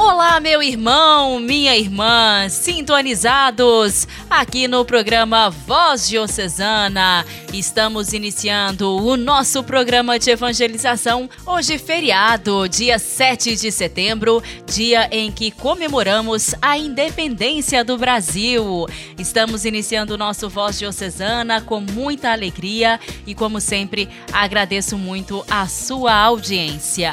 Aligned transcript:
Olá, 0.00 0.38
meu 0.38 0.62
irmão, 0.62 1.40
minha 1.40 1.76
irmã, 1.76 2.48
sintonizados 2.48 4.06
aqui 4.30 4.68
no 4.68 4.84
programa 4.84 5.50
Voz 5.50 6.08
Diocesana. 6.08 7.26
Estamos 7.52 8.12
iniciando 8.12 8.96
o 8.96 9.16
nosso 9.16 9.64
programa 9.64 10.16
de 10.16 10.30
evangelização 10.30 11.28
hoje 11.44 11.78
feriado, 11.78 12.68
dia 12.68 12.96
7 12.96 13.56
de 13.56 13.72
setembro, 13.72 14.40
dia 14.66 15.08
em 15.10 15.32
que 15.32 15.50
comemoramos 15.50 16.54
a 16.62 16.78
independência 16.78 17.82
do 17.82 17.98
Brasil. 17.98 18.86
Estamos 19.18 19.64
iniciando 19.64 20.14
o 20.14 20.16
nosso 20.16 20.48
Voz 20.48 20.78
Diocesana 20.78 21.60
com 21.60 21.80
muita 21.80 22.30
alegria 22.30 23.00
e 23.26 23.34
como 23.34 23.60
sempre, 23.60 24.08
agradeço 24.32 24.96
muito 24.96 25.44
a 25.50 25.66
sua 25.66 26.14
audiência. 26.14 27.12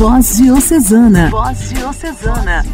Voz 0.00 0.38
Diocesana. 0.38 1.28
Voz 1.28 1.68
Diocesana. 1.74 2.64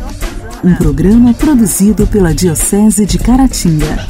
Um 0.62 0.76
programa 0.76 1.34
produzido 1.34 2.06
pela 2.06 2.32
Diocese 2.32 3.04
de 3.04 3.18
Caratinga. 3.18 4.06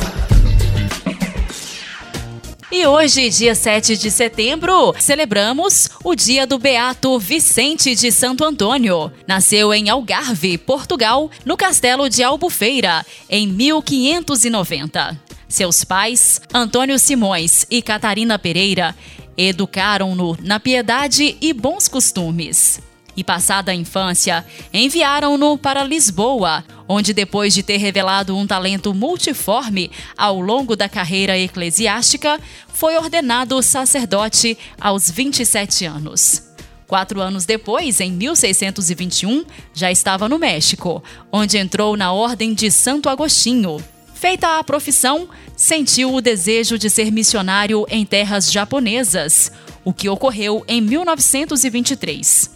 E 2.70 2.86
hoje, 2.86 3.30
dia 3.30 3.54
7 3.54 3.96
de 3.96 4.10
setembro, 4.10 4.94
celebramos 5.00 5.88
o 6.04 6.14
dia 6.14 6.46
do 6.46 6.58
Beato 6.58 7.18
Vicente 7.18 7.94
de 7.94 8.12
Santo 8.12 8.44
Antônio. 8.44 9.10
Nasceu 9.26 9.72
em 9.72 9.88
Algarve, 9.88 10.58
Portugal, 10.58 11.30
no 11.42 11.56
castelo 11.56 12.10
de 12.10 12.22
Albufeira, 12.22 13.02
em 13.30 13.46
1590. 13.46 15.18
Seus 15.48 15.84
pais, 15.84 16.38
Antônio 16.52 16.98
Simões 16.98 17.64
e 17.70 17.80
Catarina 17.80 18.38
Pereira, 18.38 18.94
educaram-no 19.38 20.36
na 20.42 20.60
piedade 20.60 21.38
e 21.40 21.54
bons 21.54 21.88
costumes 21.88 22.78
e 23.16 23.24
passada 23.24 23.72
a 23.72 23.74
infância, 23.74 24.44
enviaram-no 24.72 25.56
para 25.56 25.82
Lisboa, 25.82 26.64
onde, 26.88 27.12
depois 27.12 27.54
de 27.54 27.62
ter 27.62 27.78
revelado 27.78 28.36
um 28.36 28.46
talento 28.46 28.92
multiforme 28.94 29.90
ao 30.16 30.40
longo 30.40 30.76
da 30.76 30.88
carreira 30.88 31.38
eclesiástica, 31.38 32.38
foi 32.68 32.96
ordenado 32.96 33.60
sacerdote 33.62 34.56
aos 34.80 35.10
27 35.10 35.84
anos. 35.86 36.42
Quatro 36.86 37.20
anos 37.20 37.44
depois, 37.44 38.00
em 38.00 38.12
1621, 38.12 39.44
já 39.74 39.90
estava 39.90 40.28
no 40.28 40.38
México, 40.38 41.02
onde 41.32 41.58
entrou 41.58 41.96
na 41.96 42.12
Ordem 42.12 42.54
de 42.54 42.70
Santo 42.70 43.08
Agostinho. 43.08 43.82
Feita 44.14 44.58
a 44.58 44.64
profissão, 44.64 45.28
sentiu 45.56 46.14
o 46.14 46.20
desejo 46.20 46.78
de 46.78 46.88
ser 46.88 47.10
missionário 47.10 47.84
em 47.90 48.06
terras 48.06 48.52
japonesas, 48.52 49.50
o 49.84 49.92
que 49.92 50.08
ocorreu 50.08 50.64
em 50.68 50.80
1923. 50.80 52.55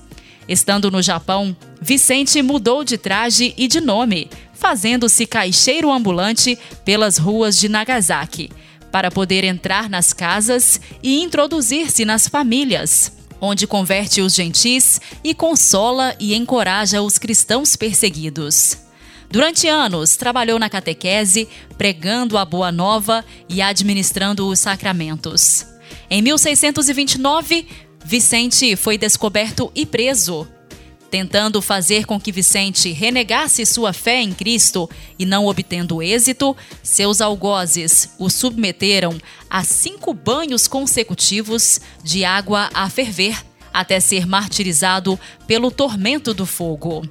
Estando 0.50 0.90
no 0.90 1.00
Japão, 1.00 1.56
Vicente 1.80 2.42
mudou 2.42 2.82
de 2.82 2.98
traje 2.98 3.54
e 3.56 3.68
de 3.68 3.80
nome, 3.80 4.28
fazendo-se 4.52 5.24
caixeiro 5.24 5.92
ambulante 5.92 6.58
pelas 6.84 7.18
ruas 7.18 7.56
de 7.56 7.68
Nagasaki, 7.68 8.50
para 8.90 9.12
poder 9.12 9.44
entrar 9.44 9.88
nas 9.88 10.12
casas 10.12 10.80
e 11.04 11.22
introduzir-se 11.22 12.04
nas 12.04 12.26
famílias, 12.26 13.12
onde 13.40 13.64
converte 13.64 14.20
os 14.20 14.34
gentis 14.34 15.00
e 15.22 15.36
consola 15.36 16.16
e 16.18 16.34
encoraja 16.34 17.00
os 17.00 17.16
cristãos 17.16 17.76
perseguidos. 17.76 18.76
Durante 19.30 19.68
anos, 19.68 20.16
trabalhou 20.16 20.58
na 20.58 20.68
catequese, 20.68 21.46
pregando 21.78 22.36
a 22.36 22.44
Boa 22.44 22.72
Nova 22.72 23.24
e 23.48 23.62
administrando 23.62 24.48
os 24.48 24.58
sacramentos. 24.58 25.64
Em 26.10 26.20
1629, 26.20 27.68
Vicente 28.10 28.74
foi 28.74 28.98
descoberto 28.98 29.70
e 29.72 29.86
preso. 29.86 30.44
Tentando 31.12 31.62
fazer 31.62 32.06
com 32.06 32.18
que 32.20 32.32
Vicente 32.32 32.90
renegasse 32.90 33.64
sua 33.64 33.92
fé 33.92 34.20
em 34.20 34.32
Cristo 34.32 34.90
e 35.16 35.24
não 35.24 35.46
obtendo 35.46 36.02
êxito, 36.02 36.56
seus 36.82 37.20
algozes 37.20 38.10
o 38.18 38.28
submeteram 38.28 39.16
a 39.48 39.62
cinco 39.62 40.12
banhos 40.12 40.66
consecutivos 40.66 41.80
de 42.02 42.24
água 42.24 42.68
a 42.74 42.90
ferver, 42.90 43.40
até 43.72 44.00
ser 44.00 44.26
martirizado 44.26 45.16
pelo 45.46 45.70
tormento 45.70 46.34
do 46.34 46.44
fogo. 46.44 47.08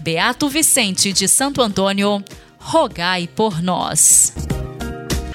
Beato 0.00 0.48
Vicente 0.48 1.12
de 1.12 1.28
Santo 1.28 1.62
Antônio, 1.62 2.24
rogai 2.58 3.28
por 3.28 3.62
nós. 3.62 4.32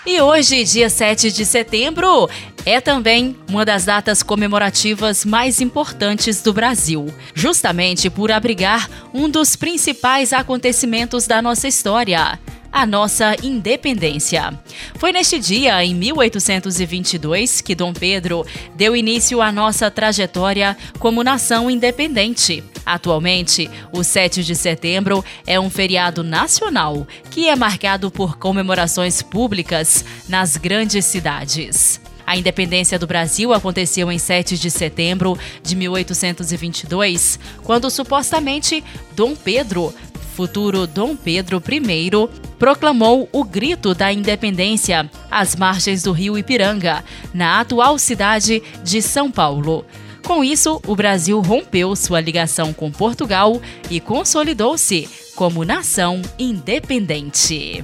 E 0.08 0.22
hoje, 0.22 0.64
dia 0.64 0.88
7 0.88 1.32
de 1.32 1.44
setembro, 1.44 2.30
é 2.64 2.80
também 2.80 3.36
uma 3.50 3.66
das 3.66 3.86
datas 3.86 4.22
comemorativas 4.22 5.26
mais 5.26 5.60
importantes 5.60 6.44
do 6.44 6.54
Brasil, 6.54 7.08
justamente 7.34 8.08
por 8.08 8.32
abrigar 8.32 8.88
um 9.12 9.28
dos 9.28 9.56
principais 9.56 10.32
acontecimentos 10.32 11.26
da 11.26 11.42
nossa 11.42 11.68
história 11.68 12.40
a 12.76 12.86
nossa 12.86 13.38
independência. 13.42 14.54
Foi 14.96 15.14
neste 15.14 15.40
dia, 15.40 15.82
em 15.82 15.96
1822, 15.96 17.62
que 17.62 17.74
Dom 17.74 17.94
Pedro 17.94 18.46
deu 18.76 18.98
início 18.98 19.42
à 19.42 19.50
nossa 19.50 19.90
trajetória 19.90 20.76
como 21.00 21.24
nação 21.24 21.72
independente. 21.72 22.62
Atualmente, 22.86 23.72
o 23.94 24.04
7 24.04 24.44
de 24.44 24.56
setembro 24.56 25.24
é 25.48 25.58
um 25.58 25.70
feriado 25.70 26.22
nacional 26.22 27.08
que 27.32 27.48
é 27.48 27.56
marcado 27.56 28.12
por 28.12 28.38
comemorações 28.38 29.22
públicas 29.22 30.04
nas 30.28 30.58
grandes 30.58 31.06
cidades. 31.06 32.05
A 32.26 32.38
independência 32.38 32.98
do 32.98 33.08
Brasil 33.08 33.54
aconteceu 33.54 34.12
em 34.12 34.18
7 34.18 34.58
de 34.58 34.72
setembro 34.72 35.38
de 35.62 35.76
1822, 35.76 37.40
quando 37.64 37.90
supostamente 37.90 38.84
Dom 39.16 39.36
Pedro 39.36 39.94
futuro 40.36 40.86
Dom 40.86 41.16
Pedro 41.16 41.64
I, 41.66 42.12
proclamou 42.60 43.30
o 43.32 43.44
Grito 43.44 43.96
da 43.96 44.12
Independência 44.12 45.10
às 45.32 45.56
margens 45.56 46.04
do 46.04 46.12
rio 46.12 46.38
Ipiranga, 46.38 47.04
na 47.34 47.62
atual 47.62 47.98
cidade 47.98 48.62
de 48.84 49.02
São 49.02 49.32
Paulo. 49.32 49.86
Com 50.26 50.44
isso, 50.44 50.82
o 50.86 50.96
Brasil 50.96 51.40
rompeu 51.40 51.96
sua 51.96 52.20
ligação 52.20 52.74
com 52.74 52.92
Portugal 52.92 53.62
e 53.90 54.00
consolidou-se 54.00 55.08
como 55.36 55.64
nação 55.64 56.22
independente. 56.38 57.84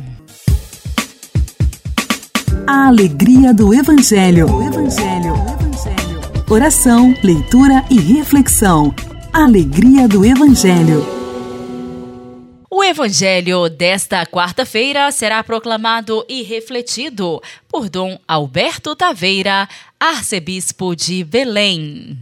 A 2.67 2.87
alegria 2.87 3.53
do 3.53 3.73
Evangelho. 3.73 4.47
Evangelho. 4.63 5.33
Oração, 6.49 7.13
leitura 7.23 7.85
e 7.89 7.99
reflexão. 7.99 8.93
Alegria 9.31 10.07
do 10.07 10.25
Evangelho. 10.25 11.05
O 12.69 12.83
evangelho 12.83 13.69
desta 13.69 14.25
quarta-feira 14.25 15.11
será 15.11 15.43
proclamado 15.43 16.25
e 16.27 16.41
refletido 16.41 17.41
por 17.67 17.89
Dom 17.89 18.17
Alberto 18.27 18.95
Taveira, 18.95 19.67
arcebispo 19.99 20.95
de 20.95 21.23
Belém. 21.23 22.17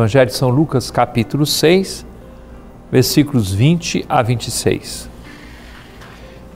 Evangelho 0.00 0.30
de 0.30 0.36
São 0.36 0.48
Lucas, 0.48 0.92
capítulo 0.92 1.44
6, 1.44 2.06
versículos 2.88 3.52
20 3.52 4.06
a 4.08 4.22
26. 4.22 5.10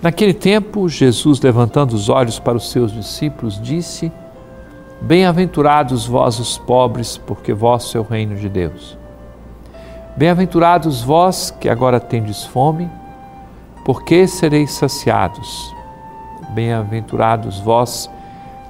Naquele 0.00 0.32
tempo, 0.32 0.88
Jesus, 0.88 1.40
levantando 1.40 1.92
os 1.92 2.08
olhos 2.08 2.38
para 2.38 2.56
os 2.56 2.70
seus 2.70 2.92
discípulos, 2.92 3.60
disse: 3.60 4.12
Bem-aventurados 5.00 6.06
vós 6.06 6.38
os 6.38 6.56
pobres, 6.56 7.18
porque 7.18 7.52
vosso 7.52 7.98
é 7.98 8.00
o 8.00 8.04
reino 8.04 8.36
de 8.36 8.48
Deus. 8.48 8.96
Bem-aventurados 10.16 11.02
vós 11.02 11.50
que 11.50 11.68
agora 11.68 11.98
tendes 11.98 12.44
fome, 12.44 12.88
porque 13.84 14.28
sereis 14.28 14.70
saciados. 14.70 15.74
Bem-aventurados 16.50 17.58
vós 17.58 18.08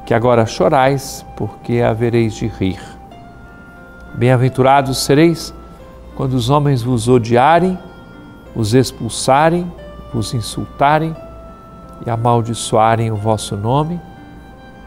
que 0.06 0.14
agora 0.14 0.46
chorais, 0.46 1.26
porque 1.36 1.82
havereis 1.82 2.32
de 2.32 2.46
rir. 2.46 2.91
Bem-aventurados 4.14 4.98
sereis 4.98 5.54
quando 6.14 6.34
os 6.34 6.50
homens 6.50 6.82
vos 6.82 7.08
odiarem, 7.08 7.78
os 8.54 8.74
expulsarem, 8.74 9.72
vos 10.12 10.34
insultarem 10.34 11.16
e 12.06 12.10
amaldiçoarem 12.10 13.10
o 13.10 13.16
vosso 13.16 13.56
nome 13.56 14.00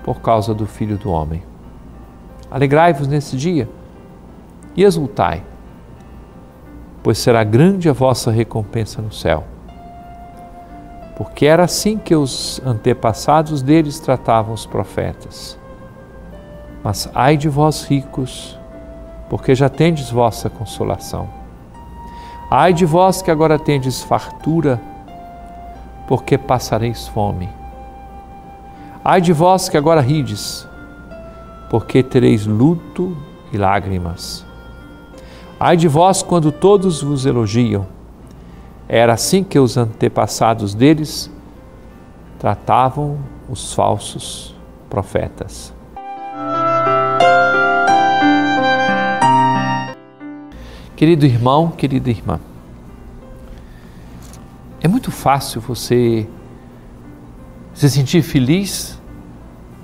por 0.03 0.21
causa 0.21 0.53
do 0.53 0.67
Filho 0.67 0.97
do 0.97 1.09
Homem. 1.09 1.43
Alegrai-vos 2.51 3.07
nesse 3.07 3.35
dia 3.35 3.67
e 4.75 4.83
exultai, 4.83 5.43
pois 7.01 7.17
será 7.17 7.43
grande 7.43 7.89
a 7.89 7.93
vossa 7.93 8.29
recompensa 8.29 9.01
no 9.01 9.11
céu. 9.11 9.43
Porque 11.17 11.45
era 11.45 11.63
assim 11.63 11.97
que 11.97 12.15
os 12.15 12.61
antepassados 12.63 13.61
deles 13.61 13.99
tratavam 13.99 14.53
os 14.53 14.65
profetas. 14.65 15.57
Mas 16.83 17.09
ai 17.15 17.35
de 17.35 17.49
vós 17.49 17.83
ricos, 17.85 18.59
porque 19.29 19.55
já 19.55 19.69
tendes 19.69 20.09
vossa 20.09 20.49
consolação. 20.49 21.27
Ai 22.49 22.73
de 22.73 22.85
vós 22.85 23.21
que 23.21 23.31
agora 23.31 23.57
tendes 23.57 24.03
fartura, 24.03 24.79
porque 26.07 26.37
passareis 26.37 27.07
fome. 27.07 27.49
Ai 29.03 29.19
de 29.21 29.33
vós 29.33 29.67
que 29.67 29.77
agora 29.77 30.01
rides, 30.01 30.67
porque 31.69 32.01
tereis 32.03 32.45
luto 32.45 33.17
e 33.51 33.57
lágrimas. 33.57 34.45
Ai 35.59 35.75
de 35.75 35.87
vós 35.87 36.21
quando 36.21 36.51
todos 36.51 37.01
vos 37.01 37.25
elogiam. 37.25 37.87
Era 38.87 39.13
assim 39.13 39.43
que 39.43 39.57
os 39.57 39.77
antepassados 39.77 40.75
deles 40.75 41.31
tratavam 42.39 43.17
os 43.49 43.73
falsos 43.73 44.55
profetas. 44.89 45.74
Querido 50.95 51.25
irmão, 51.25 51.71
querida 51.71 52.09
irmã, 52.09 52.39
é 54.79 54.87
muito 54.87 55.11
fácil 55.11 55.59
você 55.59 56.25
se 57.73 57.89
sentir 57.89 58.21
feliz 58.21 58.97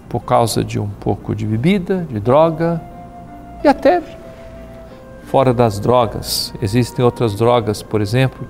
por 0.07 0.21
causa 0.21 0.63
de 0.63 0.79
um 0.79 0.87
pouco 0.87 1.35
de 1.35 1.45
bebida, 1.45 2.07
de 2.09 2.17
droga 2.17 2.81
e 3.61 3.67
até 3.67 4.01
fora 5.25 5.53
das 5.53 5.81
drogas. 5.81 6.53
Existem 6.61 7.03
outras 7.03 7.35
drogas, 7.35 7.83
por 7.83 7.99
exemplo, 7.99 8.47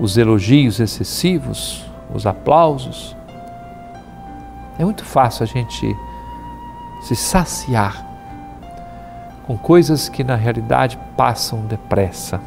os 0.00 0.16
elogios 0.16 0.80
excessivos, 0.80 1.84
os 2.14 2.26
aplausos. 2.26 3.14
É 4.78 4.84
muito 4.84 5.04
fácil 5.04 5.42
a 5.42 5.46
gente 5.46 5.94
se 7.02 7.14
saciar 7.14 8.07
com 9.48 9.56
coisas 9.56 10.10
que 10.10 10.22
na 10.22 10.34
realidade 10.34 10.98
passam 11.16 11.64
depressa. 11.64 12.38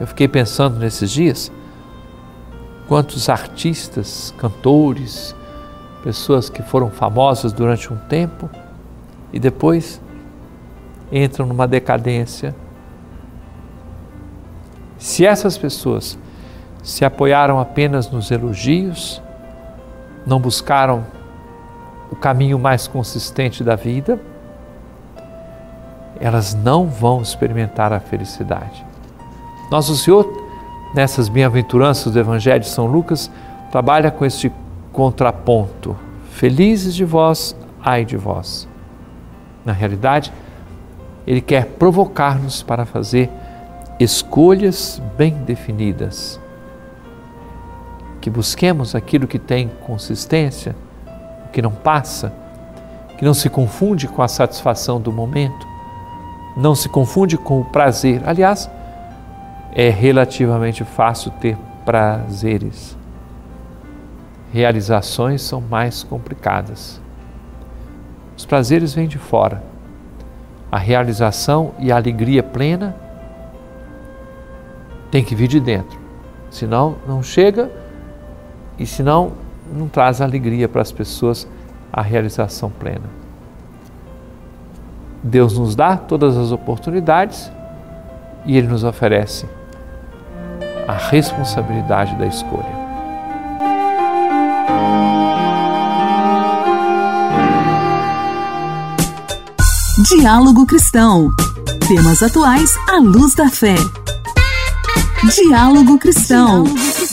Eu 0.00 0.06
fiquei 0.06 0.26
pensando 0.26 0.78
nesses 0.78 1.10
dias 1.10 1.52
quantos 2.88 3.28
artistas, 3.28 4.32
cantores, 4.38 5.36
pessoas 6.02 6.48
que 6.48 6.62
foram 6.62 6.88
famosas 6.88 7.52
durante 7.52 7.92
um 7.92 7.96
tempo 8.08 8.48
e 9.34 9.38
depois 9.38 10.00
entram 11.12 11.44
numa 11.44 11.68
decadência. 11.68 12.56
Se 14.96 15.26
essas 15.26 15.58
pessoas 15.58 16.18
se 16.82 17.04
apoiaram 17.04 17.60
apenas 17.60 18.10
nos 18.10 18.30
elogios, 18.30 19.20
não 20.26 20.40
buscaram 20.40 21.04
o 22.10 22.16
caminho 22.16 22.58
mais 22.58 22.88
consistente 22.88 23.62
da 23.62 23.76
vida, 23.76 24.18
elas 26.20 26.54
não 26.54 26.86
vão 26.86 27.20
experimentar 27.20 27.92
a 27.92 28.00
felicidade. 28.00 28.84
Nosso 29.70 29.96
Senhor, 29.96 30.30
nessas 30.94 31.28
bem-aventuranças 31.28 32.12
do 32.12 32.18
Evangelho 32.18 32.60
de 32.60 32.68
São 32.68 32.86
Lucas, 32.86 33.30
trabalha 33.70 34.10
com 34.10 34.24
este 34.24 34.52
contraponto: 34.92 35.96
felizes 36.30 36.94
de 36.94 37.04
vós, 37.04 37.56
ai 37.82 38.04
de 38.04 38.16
vós. 38.16 38.68
Na 39.64 39.72
realidade, 39.72 40.32
ele 41.26 41.40
quer 41.40 41.66
provocar-nos 41.66 42.62
para 42.62 42.84
fazer 42.84 43.30
escolhas 43.98 45.00
bem 45.16 45.32
definidas. 45.32 46.40
Que 48.20 48.30
busquemos 48.30 48.94
aquilo 48.94 49.26
que 49.26 49.38
tem 49.38 49.68
consistência, 49.86 50.74
que 51.52 51.60
não 51.62 51.70
passa, 51.70 52.32
que 53.16 53.24
não 53.24 53.34
se 53.34 53.48
confunde 53.48 54.08
com 54.08 54.22
a 54.22 54.28
satisfação 54.28 55.00
do 55.00 55.12
momento, 55.12 55.73
não 56.56 56.74
se 56.74 56.88
confunde 56.88 57.36
com 57.36 57.60
o 57.60 57.64
prazer. 57.64 58.22
Aliás, 58.24 58.70
é 59.72 59.88
relativamente 59.88 60.84
fácil 60.84 61.30
ter 61.32 61.56
prazeres. 61.84 62.96
Realizações 64.52 65.42
são 65.42 65.60
mais 65.60 66.04
complicadas. 66.04 67.00
Os 68.36 68.46
prazeres 68.46 68.94
vêm 68.94 69.08
de 69.08 69.18
fora. 69.18 69.62
A 70.70 70.78
realização 70.78 71.72
e 71.78 71.90
a 71.90 71.96
alegria 71.96 72.42
plena 72.42 72.96
tem 75.10 75.24
que 75.24 75.34
vir 75.34 75.48
de 75.48 75.60
dentro. 75.60 75.98
Senão, 76.50 76.96
não 77.06 77.22
chega 77.22 77.70
e 78.78 78.86
senão, 78.86 79.32
não 79.72 79.88
traz 79.88 80.20
alegria 80.20 80.68
para 80.68 80.82
as 80.82 80.92
pessoas 80.92 81.48
a 81.92 82.02
realização 82.02 82.70
plena. 82.70 83.23
Deus 85.24 85.56
nos 85.56 85.74
dá 85.74 85.96
todas 85.96 86.36
as 86.36 86.52
oportunidades 86.52 87.50
e 88.44 88.58
Ele 88.58 88.68
nos 88.68 88.84
oferece 88.84 89.48
a 90.86 90.92
responsabilidade 90.92 92.14
da 92.16 92.26
escolha. 92.26 92.84
Diálogo 100.10 100.66
Cristão. 100.66 101.30
Temas 101.88 102.22
atuais 102.22 102.70
à 102.90 102.98
luz 102.98 103.34
da 103.34 103.48
fé. 103.48 103.76
Diálogo 105.34 105.98
Cristão. 105.98 106.64
Diálogo 106.64 106.74
Cristão. 106.74 107.03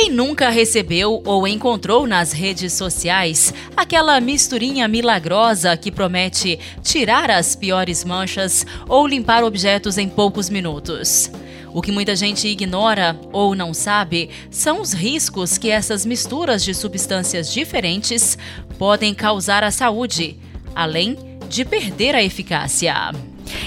Quem 0.00 0.10
nunca 0.10 0.48
recebeu 0.48 1.20
ou 1.26 1.44
encontrou 1.44 2.06
nas 2.06 2.30
redes 2.30 2.72
sociais 2.72 3.52
aquela 3.76 4.20
misturinha 4.20 4.86
milagrosa 4.86 5.76
que 5.76 5.90
promete 5.90 6.56
tirar 6.84 7.32
as 7.32 7.56
piores 7.56 8.04
manchas 8.04 8.64
ou 8.88 9.08
limpar 9.08 9.42
objetos 9.42 9.98
em 9.98 10.08
poucos 10.08 10.48
minutos? 10.48 11.28
O 11.74 11.82
que 11.82 11.90
muita 11.90 12.14
gente 12.14 12.46
ignora 12.46 13.18
ou 13.32 13.56
não 13.56 13.74
sabe 13.74 14.30
são 14.52 14.80
os 14.80 14.92
riscos 14.92 15.58
que 15.58 15.68
essas 15.68 16.06
misturas 16.06 16.62
de 16.62 16.74
substâncias 16.74 17.52
diferentes 17.52 18.38
podem 18.78 19.12
causar 19.12 19.64
à 19.64 19.72
saúde, 19.72 20.36
além 20.76 21.18
de 21.48 21.64
perder 21.64 22.14
a 22.14 22.22
eficácia. 22.22 23.10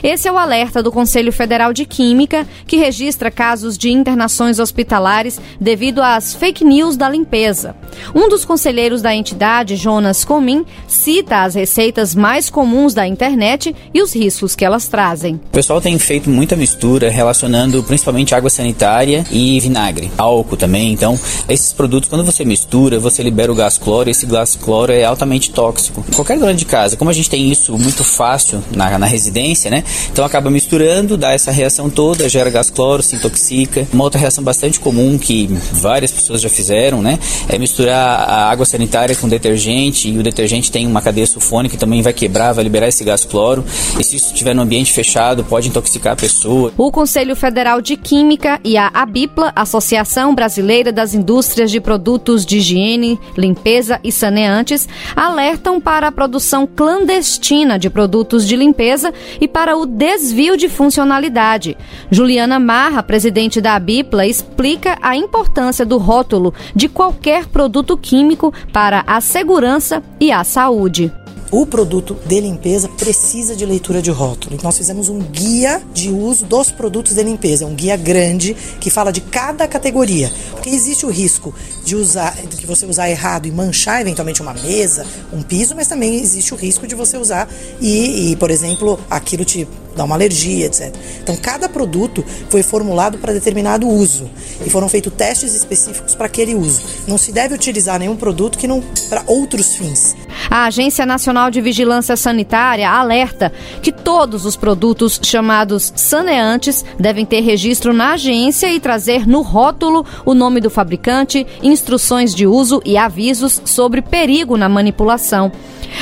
Esse 0.03 0.27
é 0.27 0.31
o 0.31 0.37
alerta 0.37 0.81
do 0.81 0.91
Conselho 0.91 1.31
Federal 1.31 1.73
de 1.73 1.85
Química, 1.85 2.47
que 2.65 2.77
registra 2.77 3.31
casos 3.31 3.77
de 3.77 3.91
internações 3.91 4.59
hospitalares 4.59 5.39
devido 5.59 6.01
às 6.01 6.33
fake 6.33 6.63
news 6.63 6.97
da 6.97 7.09
limpeza. 7.09 7.75
Um 8.15 8.29
dos 8.29 8.45
conselheiros 8.45 9.01
da 9.01 9.13
entidade, 9.13 9.75
Jonas 9.75 10.23
Comim, 10.23 10.65
cita 10.87 11.43
as 11.43 11.55
receitas 11.55 12.15
mais 12.15 12.49
comuns 12.49 12.93
da 12.93 13.07
internet 13.07 13.75
e 13.93 14.01
os 14.01 14.13
riscos 14.13 14.55
que 14.55 14.65
elas 14.65 14.87
trazem. 14.87 15.35
O 15.35 15.51
pessoal 15.51 15.81
tem 15.81 15.97
feito 15.97 16.29
muita 16.29 16.55
mistura 16.55 17.09
relacionando 17.09 17.83
principalmente 17.83 18.35
água 18.35 18.49
sanitária 18.49 19.25
e 19.31 19.59
vinagre, 19.59 20.11
álcool 20.17 20.57
também. 20.57 20.91
Então, 20.91 21.19
esses 21.49 21.73
produtos, 21.73 22.09
quando 22.09 22.23
você 22.23 22.45
mistura, 22.45 22.99
você 22.99 23.23
libera 23.23 23.51
o 23.51 23.55
gás 23.55 23.77
cloro 23.77 24.09
e 24.09 24.11
esse 24.11 24.25
gás 24.25 24.55
cloro 24.55 24.91
é 24.91 25.03
altamente 25.03 25.51
tóxico. 25.51 26.03
Qualquer 26.15 26.37
dona 26.37 26.53
de 26.53 26.65
casa, 26.65 26.95
como 26.97 27.09
a 27.09 27.13
gente 27.13 27.29
tem 27.29 27.49
isso 27.49 27.77
muito 27.77 28.03
fácil 28.03 28.63
na, 28.75 28.97
na 28.97 29.05
residência, 29.05 29.70
né? 29.71 29.85
Então 30.11 30.25
acaba 30.25 30.51
misturando, 30.51 31.15
dá 31.15 31.31
essa 31.31 31.49
reação 31.49 31.89
toda, 31.89 32.27
gera 32.27 32.49
gás 32.49 32.69
cloro, 32.69 33.01
se 33.01 33.15
intoxica. 33.15 33.87
Uma 33.93 34.03
outra 34.03 34.19
reação 34.19 34.43
bastante 34.43 34.79
comum 34.79 35.17
que 35.17 35.47
várias 35.71 36.11
pessoas 36.11 36.41
já 36.41 36.49
fizeram, 36.49 37.01
né? 37.01 37.17
É 37.47 37.57
misturar 37.57 38.29
a 38.29 38.51
água 38.51 38.65
sanitária 38.65 39.15
com 39.15 39.29
detergente 39.29 40.09
e 40.09 40.17
o 40.17 40.23
detergente 40.23 40.69
tem 40.69 40.85
uma 40.85 41.01
cadeia 41.01 41.25
sulfônica 41.25 41.75
que 41.75 41.79
também 41.79 42.01
vai 42.01 42.11
quebrar, 42.11 42.51
vai 42.51 42.65
liberar 42.65 42.89
esse 42.89 43.03
gás 43.05 43.23
cloro. 43.23 43.63
E 43.97 44.03
se 44.03 44.17
isso 44.17 44.27
estiver 44.27 44.53
no 44.53 44.61
ambiente 44.61 44.91
fechado, 44.91 45.43
pode 45.45 45.69
intoxicar 45.69 46.13
a 46.13 46.15
pessoa. 46.17 46.73
O 46.77 46.91
Conselho 46.91 47.33
Federal 47.33 47.81
de 47.81 47.95
Química 47.95 48.59
e 48.65 48.75
a 48.75 48.91
ABIPLA, 48.93 49.53
Associação 49.55 50.35
Brasileira 50.35 50.91
das 50.91 51.13
Indústrias 51.13 51.71
de 51.71 51.79
Produtos 51.79 52.45
de 52.45 52.57
Higiene, 52.57 53.17
Limpeza 53.37 54.01
e 54.03 54.11
Saneantes, 54.11 54.89
alertam 55.15 55.79
para 55.79 56.07
a 56.07 56.11
produção 56.11 56.67
clandestina 56.67 57.79
de 57.79 57.89
produtos 57.89 58.45
de 58.45 58.57
limpeza 58.57 59.13
e 59.39 59.47
para 59.47 59.60
para 59.61 59.77
o 59.77 59.85
desvio 59.85 60.57
de 60.57 60.67
funcionalidade. 60.67 61.77
Juliana 62.09 62.59
Marra, 62.59 63.03
presidente 63.03 63.61
da 63.61 63.75
Abipla, 63.75 64.25
explica 64.25 64.97
a 65.03 65.15
importância 65.15 65.85
do 65.85 65.99
rótulo 65.99 66.51
de 66.75 66.89
qualquer 66.89 67.45
produto 67.45 67.95
químico 67.95 68.51
para 68.73 69.03
a 69.05 69.21
segurança 69.21 70.01
e 70.19 70.31
a 70.31 70.43
saúde. 70.43 71.13
O 71.51 71.65
produto 71.65 72.17
de 72.25 72.39
limpeza 72.39 72.87
precisa 72.87 73.55
de 73.55 73.65
leitura 73.65 74.01
de 74.01 74.09
rótulo. 74.09 74.55
Então, 74.55 74.67
nós 74.69 74.77
fizemos 74.77 75.09
um 75.09 75.19
guia 75.19 75.81
de 75.93 76.09
uso 76.09 76.45
dos 76.45 76.71
produtos 76.71 77.15
de 77.15 77.23
limpeza, 77.23 77.65
um 77.65 77.75
guia 77.75 77.97
grande 77.97 78.55
que 78.79 78.89
fala 78.89 79.11
de 79.11 79.19
cada 79.19 79.67
categoria, 79.67 80.31
porque 80.51 80.69
existe 80.69 81.05
o 81.05 81.09
risco 81.09 81.53
de 81.83 81.95
usar, 81.95 82.35
de 82.35 82.65
você 82.65 82.85
usar 82.85 83.09
errado 83.09 83.47
e 83.47 83.51
manchar 83.51 83.99
eventualmente 83.99 84.41
uma 84.41 84.53
mesa, 84.53 85.05
um 85.33 85.41
piso, 85.41 85.75
mas 85.75 85.87
também 85.87 86.15
existe 86.15 86.53
o 86.53 86.57
risco 86.57 86.87
de 86.87 86.95
você 86.95 87.17
usar 87.17 87.49
e, 87.81 88.31
e 88.31 88.35
por 88.37 88.49
exemplo, 88.49 88.97
aquilo 89.09 89.43
te 89.43 89.67
dá 89.95 90.05
uma 90.05 90.15
alergia, 90.15 90.67
etc. 90.67 90.93
Então, 91.21 91.35
cada 91.35 91.67
produto 91.67 92.23
foi 92.49 92.63
formulado 92.63 93.17
para 93.17 93.33
determinado 93.33 93.87
uso 93.87 94.29
e 94.65 94.69
foram 94.69 94.87
feitos 94.87 95.13
testes 95.13 95.53
específicos 95.53 96.15
para 96.15 96.27
aquele 96.27 96.55
uso. 96.55 96.81
Não 97.07 97.17
se 97.17 97.31
deve 97.31 97.53
utilizar 97.53 97.99
nenhum 97.99 98.15
produto 98.15 98.57
que 98.57 98.67
não 98.67 98.81
para 99.09 99.23
outros 99.27 99.75
fins. 99.75 100.15
A 100.51 100.65
Agência 100.65 101.05
Nacional 101.05 101.49
de 101.49 101.61
Vigilância 101.61 102.17
Sanitária 102.17 102.91
alerta 102.91 103.53
que 103.81 103.89
todos 103.89 104.45
os 104.45 104.57
produtos 104.57 105.17
chamados 105.23 105.93
saneantes 105.95 106.83
devem 106.99 107.25
ter 107.25 107.39
registro 107.39 107.93
na 107.93 108.11
agência 108.15 108.69
e 108.69 108.77
trazer 108.77 109.25
no 109.25 109.43
rótulo 109.43 110.05
o 110.25 110.33
nome 110.33 110.59
do 110.59 110.69
fabricante, 110.69 111.47
instruções 111.63 112.35
de 112.35 112.45
uso 112.45 112.81
e 112.83 112.97
avisos 112.97 113.61
sobre 113.63 114.01
perigo 114.01 114.57
na 114.57 114.67
manipulação. 114.67 115.53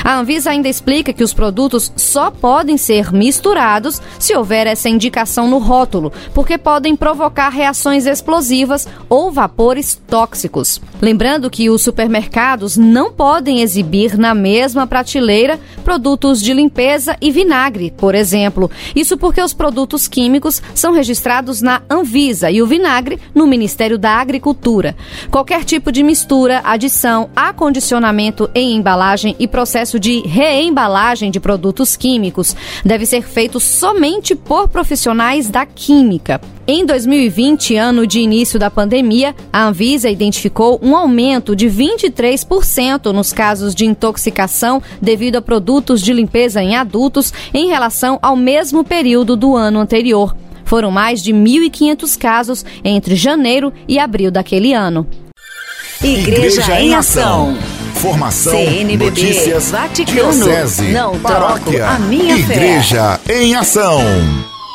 A 0.04 0.18
Anvisa 0.18 0.52
ainda 0.52 0.70
explica 0.70 1.14
que 1.14 1.24
os 1.24 1.34
produtos 1.34 1.92
só 1.96 2.30
podem 2.32 2.78
ser 2.78 3.12
misturados 3.12 4.02
se 4.18 4.36
houver 4.36 4.68
essa 4.68 4.90
indicação 4.90 5.48
no 5.48 5.58
rótulo, 5.58 6.12
porque 6.34 6.58
podem 6.58 6.96
provocar 6.96 7.50
reações 7.50 8.06
explosivas 8.06 8.88
ou 9.10 9.32
vapores 9.32 10.00
tóxicos. 10.08 10.82
Lembrando 11.02 11.50
que 11.50 11.70
os 11.70 11.82
supermercados 11.82 12.78
não 12.78 13.12
podem 13.12 13.62
exibir 13.62 14.18
na 14.18 14.34
mesma 14.34 14.86
prateleira 14.86 15.60
produtos 15.84 16.42
de 16.42 16.54
limpeza 16.54 17.16
e 17.22 17.32
vinagre, 17.32 17.92
por 17.98 18.14
exemplo. 18.14 18.70
Isso 18.96 19.18
porque 19.18 19.42
os 19.42 19.54
produtos 19.54 20.08
químicos 20.08 20.62
são 20.76 20.94
registrados 20.94 21.62
na 21.62 21.82
Anvisa 21.90 22.52
e 22.52 22.62
o 22.62 22.68
vinagre 22.68 23.20
no 23.34 23.48
Ministério 23.48 23.98
da 23.98 24.12
Agricultura. 24.12 24.96
Qualquer 25.32 25.64
tipo 25.64 25.92
de 25.92 26.04
mistura, 26.04 26.62
adição, 26.64 27.30
acondicionamento 27.36 28.50
em 28.54 28.76
embalagem 28.76 29.36
e 29.40 29.48
processo 29.48 29.79
processo 29.80 30.00
de 30.00 30.20
reembalagem 30.28 31.32
de 31.32 31.40
produtos 31.40 31.96
químicos 31.96 32.54
deve 32.84 33.06
ser 33.06 33.22
feito 33.22 33.62
somente 33.62 34.36
por 34.36 34.68
profissionais 34.68 35.50
da 35.50 35.66
química. 35.66 36.42
Em 36.68 36.86
2020, 36.86 37.78
ano 37.78 38.06
de 38.06 38.20
início 38.20 38.60
da 38.60 38.70
pandemia, 38.70 39.34
a 39.54 39.68
Anvisa 39.68 40.10
identificou 40.10 40.80
um 40.84 40.98
aumento 40.98 41.56
de 41.56 41.68
23% 41.68 43.12
nos 43.14 43.32
casos 43.32 43.74
de 43.74 43.86
intoxicação 43.86 44.84
devido 45.02 45.38
a 45.38 45.42
produtos 45.42 46.02
de 46.02 46.12
limpeza 46.12 46.62
em 46.62 46.76
adultos 46.76 47.32
em 47.54 47.68
relação 47.68 48.20
ao 48.22 48.36
mesmo 48.36 48.84
período 48.84 49.38
do 49.38 49.56
ano 49.56 49.80
anterior. 49.80 50.36
Foram 50.66 50.92
mais 50.92 51.24
de 51.24 51.34
1.500 51.34 52.18
casos 52.18 52.66
entre 52.84 53.16
janeiro 53.16 53.72
e 53.88 53.98
abril 53.98 54.30
daquele 54.30 54.74
ano. 54.74 55.08
Igreja, 56.04 56.62
Igreja 56.62 56.82
em 56.82 56.94
Ação. 56.94 57.58
Formação, 57.96 58.54
CNBB, 58.54 59.06
notícias, 59.06 59.72
Vaticano, 59.72 60.32
diocese, 60.32 60.92
não 60.92 61.20
paróquia, 61.20 61.80
troco 61.80 61.94
a 61.96 62.00
minha 62.00 62.38
Igreja 62.38 63.20
fé. 63.24 63.42
em 63.44 63.56
Ação. 63.56 64.02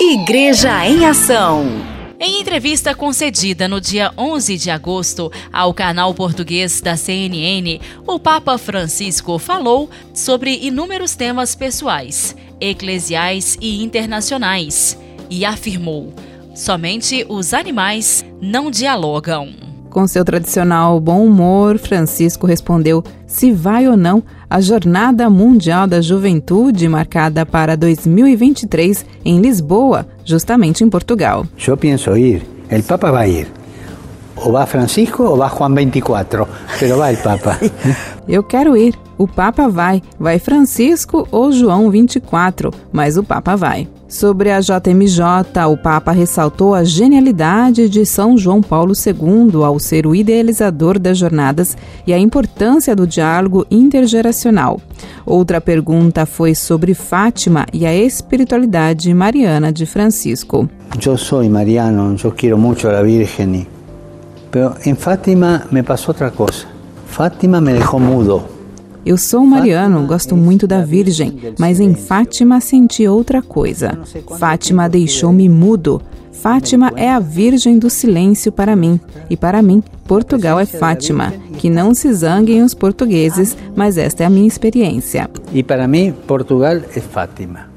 Igreja 0.01 0.87
em 0.87 1.07
Ação. 1.07 1.67
Em 2.21 2.41
entrevista 2.41 2.95
concedida 2.95 3.67
no 3.67 3.81
dia 3.81 4.13
11 4.17 4.57
de 4.59 4.71
agosto 4.71 5.33
ao 5.53 5.73
canal 5.73 6.15
português 6.15 6.81
da 6.81 6.97
CNN, 6.97 7.81
o 8.07 8.19
Papa 8.19 8.59
Francisco 8.59 9.39
falou 9.39 9.89
sobre 10.13 10.59
inúmeros 10.63 11.15
temas 11.15 11.55
pessoais, 11.55 12.37
eclesiais 12.61 13.57
e 13.61 13.83
internacionais 13.83 14.99
e 15.31 15.45
afirmou: 15.45 16.13
somente 16.55 17.25
os 17.29 17.55
animais 17.55 18.25
não 18.41 18.71
dialogam. 18.71 19.64
Com 19.95 20.09
seu 20.09 20.25
tradicional 20.25 20.99
bom 20.99 21.25
humor, 21.25 21.79
Francisco 21.79 22.49
respondeu 22.49 23.01
se 23.29 23.53
vai 23.53 23.87
ou 23.87 23.97
não 23.97 24.25
a 24.51 24.61
Jornada 24.61 25.31
Mundial 25.31 25.87
da 25.87 26.01
Juventude 26.01 26.89
marcada 26.89 27.47
para 27.47 27.77
2023 27.77 29.07
em 29.25 29.41
Lisboa, 29.41 30.05
justamente 30.25 30.83
em 30.83 30.91
Portugal. 30.91 31.47
Eu 31.65 31.77
penso 31.77 32.17
ir. 32.17 32.43
O 32.69 32.83
Papa 32.83 33.13
vai 33.13 33.31
ir. 33.31 33.64
Ou 34.37 34.53
vai 34.53 34.67
Francisco 34.67 35.23
ou 35.23 35.37
vai 35.37 35.51
Juan 35.51 35.75
24, 35.75 36.49
pero 36.79 36.97
vai 36.97 37.15
o 37.15 37.23
Papa. 37.23 37.59
Eu 38.27 38.43
quero 38.43 38.77
ir. 38.77 38.95
O 39.17 39.29
Papa 39.29 39.69
vai. 39.69 40.03
Vai 40.19 40.39
Francisco 40.39 41.29
ou 41.31 41.53
João 41.53 41.91
24, 41.91 42.71
mas 42.93 43.17
o 43.17 43.23
Papa 43.23 43.55
vai. 43.55 43.87
Sobre 44.09 44.51
a 44.51 44.61
JMJ, 44.61 45.23
o 45.71 45.77
Papa 45.77 46.13
ressaltou 46.13 46.75
a 46.75 46.85
genialidade 46.85 47.89
de 47.89 48.05
São 48.05 48.37
João 48.37 48.61
Paulo 48.61 48.93
II 48.95 49.63
ao 49.65 49.79
ser 49.79 50.07
o 50.07 50.15
idealizador 50.15 50.99
das 50.99 51.19
jornadas 51.19 51.77
e 52.07 52.13
a 52.13 52.19
importância 52.19 52.95
do 52.95 53.07
diálogo 53.07 53.67
intergeracional. 53.71 54.81
Outra 55.27 55.61
pergunta 55.61 56.27
foi 56.27 56.55
sobre 56.55 56.95
Fátima 56.95 57.67
e 57.73 57.87
a 57.87 57.95
espiritualidade 57.95 59.13
mariana 59.13 59.73
de 59.73 59.87
Francisco. 59.87 60.69
Eu 61.05 61.19
sou 61.19 61.49
mariano, 61.49 62.17
eu 62.23 62.33
quero 62.33 62.59
muito 62.59 62.87
a 62.89 63.03
Virgem, 63.03 63.67
mas 64.55 64.87
em 64.87 64.95
Fátima 64.95 65.67
me 65.71 65.83
passou 65.83 66.09
outra 66.09 66.31
coisa. 66.31 66.67
Fátima 67.07 67.61
me 67.61 67.73
deixou 67.73 67.99
mudo. 67.99 68.45
Eu 69.05 69.19
sou 69.19 69.45
mariano, 69.45 70.07
gosto 70.07 70.35
muito 70.35 70.67
da 70.67 70.83
Virgem, 70.83 71.55
mas 71.59 71.79
em 71.79 71.95
Fátima 71.95 72.61
senti 72.61 73.07
outra 73.07 73.43
coisa. 73.43 73.99
Fátima 74.39 74.89
deixou-me 74.89 75.49
mudo. 75.49 76.01
Fátima 76.33 76.93
é 76.97 77.11
a 77.11 77.21
Virgem 77.21 77.79
do 77.79 77.91
Silêncio 77.91 78.51
para 78.51 78.75
mim. 78.75 78.99
E 79.29 79.37
para 79.37 79.61
mim, 79.61 79.83
Portugal 80.07 80.59
é 80.59 80.67
Fátima. 80.67 81.33
Que 81.59 81.69
não 81.69 81.95
se 81.95 82.13
zanguem 82.13 82.63
os 82.63 82.75
portugueses, 82.75 83.57
mas 83.77 83.99
esta 83.99 84.23
é 84.23 84.27
a 84.27 84.31
minha 84.31 84.49
experiência. 84.49 85.29
E 85.53 85.63
para 85.63 85.87
mim, 85.87 86.15
Portugal 86.27 86.77
é 86.77 87.01
Fátima. 87.01 87.74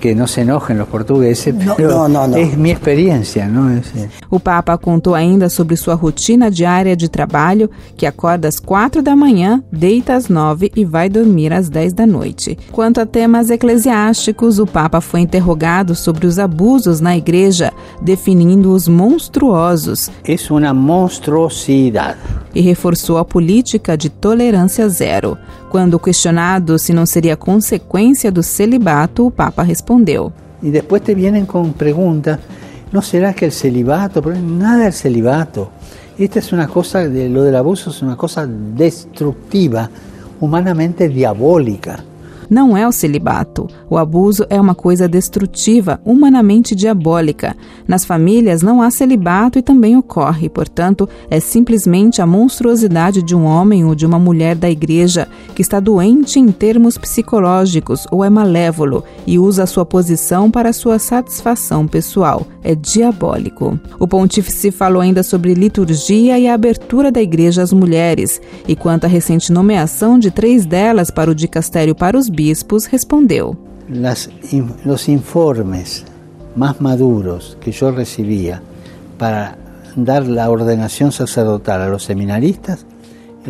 Que 0.00 0.14
não 0.14 0.26
se 0.26 0.40
enojem 0.40 0.80
os 0.80 0.88
portugueses, 0.88 1.54
não, 1.54 2.08
não, 2.08 2.28
não, 2.28 2.38
é 2.38 2.44
minha 2.56 2.74
experiência. 2.74 3.46
Não 3.46 3.68
é? 3.68 3.82
O 4.30 4.40
Papa 4.40 4.76
contou 4.78 5.14
ainda 5.14 5.48
sobre 5.48 5.76
sua 5.76 5.94
rotina 5.94 6.50
diária 6.50 6.96
de 6.96 7.08
trabalho, 7.08 7.70
que 7.96 8.06
acorda 8.06 8.48
às 8.48 8.58
quatro 8.58 9.02
da 9.02 9.14
manhã, 9.14 9.62
deita 9.70 10.14
às 10.14 10.28
nove 10.28 10.70
e 10.74 10.84
vai 10.84 11.08
dormir 11.08 11.52
às 11.52 11.68
dez 11.68 11.92
da 11.92 12.06
noite. 12.06 12.58
Quanto 12.72 13.00
a 13.00 13.06
temas 13.06 13.50
eclesiásticos, 13.50 14.58
o 14.58 14.66
Papa 14.66 15.00
foi 15.00 15.20
interrogado 15.20 15.94
sobre 15.94 16.26
os 16.26 16.38
abusos 16.38 17.00
na 17.00 17.16
igreja, 17.16 17.72
definindo-os 18.00 18.88
monstruosos. 18.88 20.10
É 20.24 20.36
uma 20.50 20.74
monstruosidade. 20.74 22.18
E 22.54 22.60
reforçou 22.60 23.18
a 23.18 23.24
política 23.24 23.96
de 23.96 24.08
tolerância 24.08 24.88
zero. 24.88 25.36
Quando 25.74 25.98
questionado 25.98 26.78
se 26.78 26.92
não 26.92 27.04
seria 27.04 27.36
consequência 27.36 28.30
do 28.30 28.44
celibato, 28.44 29.26
o 29.26 29.30
Papa 29.32 29.64
respondeu. 29.64 30.32
E 30.62 30.70
depois 30.70 31.02
te 31.02 31.16
vêm 31.16 31.44
com 31.44 31.72
perguntas: 31.72 32.38
não 32.92 33.02
será 33.02 33.32
que 33.32 33.44
o 33.44 33.50
celibato? 33.50 34.22
Nada 34.40 34.84
é 34.84 34.92
celibato. 34.92 35.66
Esta 36.16 36.38
é 36.38 36.42
uma 36.54 36.68
coisa, 36.68 37.02
lo 37.02 37.42
del 37.42 37.56
abuso 37.56 37.90
é 37.90 38.04
uma 38.04 38.14
coisa 38.14 38.46
destructiva, 38.46 39.90
humanamente 40.40 41.08
diabólica. 41.08 42.04
Não 42.48 42.76
é 42.76 42.86
o 42.86 42.92
celibato. 42.92 43.68
O 43.88 43.96
abuso 43.96 44.46
é 44.48 44.60
uma 44.60 44.74
coisa 44.74 45.08
destrutiva, 45.08 46.00
humanamente 46.04 46.74
diabólica. 46.74 47.56
Nas 47.86 48.04
famílias 48.04 48.62
não 48.62 48.80
há 48.82 48.90
celibato 48.90 49.58
e 49.58 49.62
também 49.62 49.96
ocorre, 49.96 50.48
portanto, 50.48 51.08
é 51.30 51.40
simplesmente 51.40 52.20
a 52.20 52.26
monstruosidade 52.26 53.22
de 53.22 53.34
um 53.34 53.44
homem 53.44 53.84
ou 53.84 53.94
de 53.94 54.06
uma 54.06 54.18
mulher 54.18 54.56
da 54.56 54.70
igreja 54.70 55.28
que 55.54 55.62
está 55.62 55.80
doente 55.80 56.38
em 56.38 56.48
termos 56.48 56.98
psicológicos 56.98 58.06
ou 58.10 58.24
é 58.24 58.30
malévolo 58.30 59.04
e 59.26 59.38
usa 59.38 59.64
a 59.64 59.66
sua 59.66 59.84
posição 59.84 60.50
para 60.50 60.72
sua 60.72 60.98
satisfação 60.98 61.86
pessoal. 61.86 62.46
É 62.64 62.74
diabólico. 62.74 63.78
O 64.00 64.08
pontífice 64.08 64.70
falou 64.70 65.02
ainda 65.02 65.22
sobre 65.22 65.52
liturgia 65.52 66.38
e 66.38 66.48
a 66.48 66.54
abertura 66.54 67.12
da 67.12 67.20
igreja 67.20 67.62
às 67.62 67.74
mulheres, 67.74 68.40
e 68.66 68.74
quanto 68.74 69.04
à 69.04 69.06
recente 69.06 69.52
nomeação 69.52 70.18
de 70.18 70.30
três 70.30 70.64
delas 70.64 71.10
para 71.10 71.30
o 71.30 71.34
dicastério 71.34 71.94
para 71.94 72.16
os 72.18 72.30
bispos, 72.30 72.86
respondeu: 72.86 73.54
Las, 73.88 74.30
Los 74.84 75.08
informes 75.08 76.04
más 76.56 76.80
maduros 76.80 77.58
que 77.60 77.70
yo 77.70 77.90
recibía 77.90 78.62
para 79.18 79.58
dar 79.94 80.26
la 80.26 80.50
ordenación 80.50 81.12
sacerdotal 81.12 81.82
a 81.82 81.88
los 81.88 82.04
seminaristas 82.04 82.86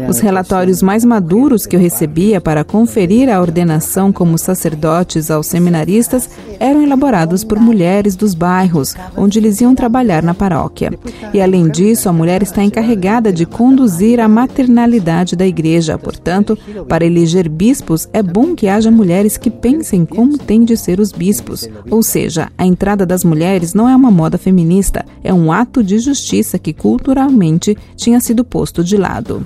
Os 0.08 0.18
relatórios 0.18 0.82
mais 0.82 1.04
maduros 1.04 1.66
que 1.66 1.76
eu 1.76 1.80
recebia 1.80 2.40
para 2.40 2.64
conferir 2.64 3.28
a 3.28 3.40
ordenação 3.40 4.12
como 4.12 4.36
sacerdotes 4.36 5.30
aos 5.30 5.46
seminaristas 5.46 6.28
eram 6.58 6.82
elaborados 6.82 7.44
por 7.44 7.60
mulheres 7.60 8.16
dos 8.16 8.34
bairros 8.34 8.94
onde 9.16 9.38
eles 9.38 9.60
iam 9.60 9.74
trabalhar 9.74 10.22
na 10.22 10.34
paróquia. 10.34 10.92
E 11.32 11.40
além 11.40 11.68
disso, 11.68 12.08
a 12.08 12.12
mulher 12.12 12.42
está 12.42 12.62
encarregada 12.62 13.32
de 13.32 13.46
conduzir 13.46 14.20
a 14.20 14.28
maternalidade 14.28 15.36
da 15.36 15.46
igreja. 15.46 15.96
Portanto, 15.96 16.58
para 16.88 17.04
eleger 17.04 17.48
bispos, 17.48 18.08
é 18.12 18.22
bom 18.22 18.54
que 18.54 18.68
haja 18.68 18.90
mulheres 18.90 19.36
que 19.36 19.50
pensem 19.50 20.04
como 20.04 20.36
têm 20.36 20.64
de 20.64 20.76
ser 20.76 20.98
os 20.98 21.12
bispos. 21.12 21.68
Ou 21.90 22.02
seja, 22.02 22.50
a 22.58 22.66
entrada 22.66 23.06
das 23.06 23.22
mulheres 23.22 23.74
não 23.74 23.88
é 23.88 23.94
uma 23.94 24.10
moda 24.10 24.38
feminista, 24.38 25.04
é 25.22 25.32
um 25.32 25.52
ato 25.52 25.82
de 25.82 25.98
justiça 25.98 26.58
que 26.58 26.72
culturalmente 26.72 27.76
tinha 27.96 28.20
sido 28.20 28.44
posto 28.44 28.82
de 28.82 28.96
lado 28.96 29.44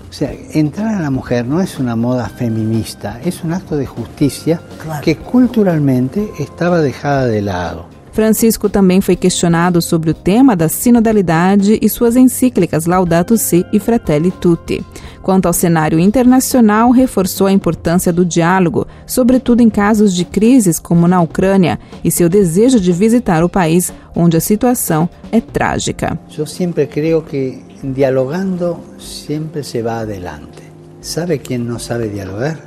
entrar 0.52 0.94
a 0.94 1.00
la 1.00 1.10
mujer 1.10 1.46
no 1.46 1.60
es 1.60 1.78
una 1.78 1.96
moda 1.96 2.28
feminista, 2.28 3.20
es 3.24 3.44
un 3.44 3.52
acto 3.52 3.76
de 3.76 3.86
justicia 3.86 4.60
claro. 4.82 5.02
que 5.02 5.16
culturalmente 5.16 6.30
estaba 6.38 6.80
dejada 6.80 7.26
de 7.26 7.42
lado. 7.42 7.86
Francisco 8.12 8.68
também 8.68 9.00
foi 9.00 9.14
questionado 9.14 9.80
sobre 9.80 10.10
o 10.10 10.14
tema 10.14 10.56
da 10.56 10.68
sinodalidade 10.68 11.78
e 11.80 11.88
suas 11.88 12.16
encíclicas 12.16 12.84
Laudato 12.84 13.36
Si 13.36 13.64
e 13.72 13.78
Fratelli 13.78 14.32
Tutti. 14.32 14.84
Quanto 15.28 15.44
ao 15.44 15.52
cenário 15.52 15.98
internacional, 15.98 16.90
reforçou 16.90 17.48
a 17.48 17.52
importância 17.52 18.10
do 18.10 18.24
diálogo, 18.24 18.86
sobretudo 19.06 19.60
em 19.60 19.68
casos 19.68 20.14
de 20.14 20.24
crises 20.24 20.78
como 20.78 21.06
na 21.06 21.20
Ucrânia, 21.20 21.78
e 22.02 22.10
seu 22.10 22.30
desejo 22.30 22.80
de 22.80 22.90
visitar 22.92 23.44
o 23.44 23.48
país 23.48 23.92
onde 24.16 24.38
a 24.38 24.40
situação 24.40 25.06
é 25.30 25.38
trágica. 25.38 26.18
Eu 26.34 26.46
sempre 26.46 26.86
creio 26.86 27.20
que 27.20 27.62
dialogando 27.84 28.78
sempre 28.98 29.62
se 29.62 29.82
vai 29.82 29.98
adelante. 30.00 30.62
Sabe 31.02 31.36
quem 31.36 31.58
não 31.58 31.78
sabe 31.78 32.08
dialogar? 32.08 32.58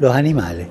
Os 0.00 0.10
animais. 0.10 0.66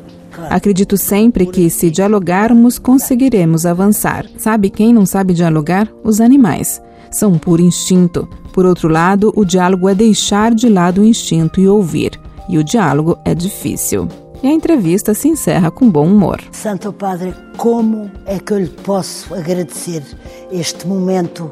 Acredito 0.50 0.98
sempre 0.98 1.46
que, 1.46 1.70
se 1.70 1.90
dialogarmos, 1.90 2.78
conseguiremos 2.78 3.66
avançar. 3.66 4.26
Sabe 4.38 4.70
quem 4.70 4.94
não 4.94 5.06
sabe 5.06 5.34
dialogar? 5.34 5.88
Os 6.04 6.20
animais. 6.20 6.82
São 7.12 7.38
por 7.38 7.60
instinto. 7.60 8.28
Por 8.54 8.66
outro 8.66 8.88
lado, 8.88 9.34
o 9.36 9.44
diálogo 9.44 9.90
é 9.90 9.96
deixar 9.96 10.54
de 10.54 10.70
lado 10.70 11.02
o 11.02 11.06
instinto 11.06 11.60
e 11.60 11.68
ouvir. 11.68 12.20
E 12.48 12.58
o 12.58 12.64
diálogo 12.64 13.18
é 13.26 13.34
difícil. 13.34 14.08
E 14.44 14.48
a 14.48 14.52
entrevista 14.52 15.14
se 15.14 15.28
encerra 15.28 15.72
com 15.72 15.90
bom 15.90 16.08
humor. 16.08 16.40
Santo 16.52 16.94
Padre, 16.94 17.34
como 17.58 18.12
é 18.26 18.38
que 18.38 18.54
eu 18.54 18.60
lhe 18.60 18.70
posso 18.70 19.34
agradecer 19.34 20.04
este 20.52 20.88
momento? 20.88 21.52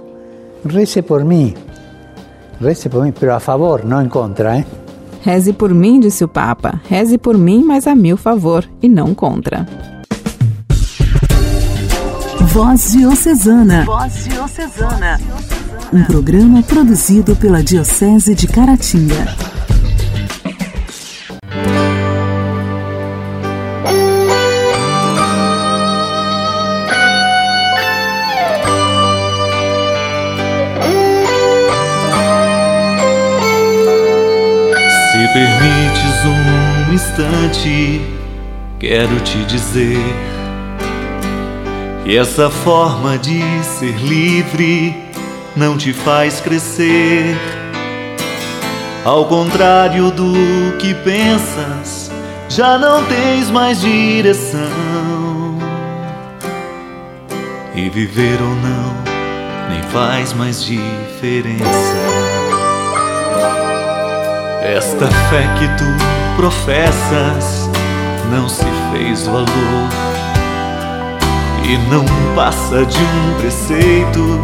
Reze 0.65 1.01
por 1.01 1.24
mim. 1.25 1.53
Reze 2.62 2.88
por 2.89 3.03
mim, 3.03 3.13
mas 3.19 3.29
a 3.29 3.39
favor, 3.39 3.83
não 3.83 4.01
em 4.01 4.07
contra, 4.07 4.57
hein? 4.57 4.65
Reze 5.22 5.53
por 5.53 5.74
mim, 5.74 6.00
disse 6.00 6.24
o 6.24 6.27
Papa. 6.27 6.81
Reze 6.88 7.17
por 7.17 7.38
mim, 7.38 7.63
mas 7.65 7.88
a 7.88 7.95
meu 7.95 8.17
favor 8.17 8.69
e 8.81 8.88
não 8.88 9.15
contra. 9.15 9.65
Voz 12.53 12.91
Diocesana. 12.91 13.83
Voz 13.83 14.25
Diocesana. 14.25 15.19
Um 15.91 16.03
programa 16.03 16.62
produzido 16.62 17.36
pela 17.36 17.63
Diocese 17.63 18.36
de 18.36 18.48
Caratinga. 18.48 19.25
permites 35.33 36.25
um 36.27 36.93
instante, 36.93 38.00
quero 38.79 39.19
te 39.22 39.43
dizer 39.45 39.98
que 42.03 42.17
essa 42.17 42.50
forma 42.50 43.17
de 43.17 43.41
ser 43.63 43.95
livre 43.98 44.93
não 45.55 45.77
te 45.77 45.93
faz 45.93 46.41
crescer. 46.41 47.38
Ao 49.05 49.25
contrário 49.25 50.12
do 50.12 50.33
que 50.79 50.93
pensas, 50.95 52.12
já 52.50 52.77
não 52.77 53.03
tens 53.05 53.50
mais 53.50 53.81
direção. 53.81 54.60
E 57.74 57.89
viver 57.89 58.39
ou 58.41 58.50
não 58.50 59.03
nem 59.69 59.81
faz 59.83 60.33
mais 60.33 60.63
diferença. 60.63 61.63
Esta 64.62 65.07
fé 65.07 65.48
que 65.57 65.67
tu 65.77 66.36
professas 66.36 67.69
não 68.29 68.48
se 68.50 68.65
fez 68.91 69.25
valor 69.25 70.12
e 71.63 71.77
não 71.89 72.05
passa 72.35 72.85
de 72.85 72.98
um 73.00 73.33
preceito 73.40 74.40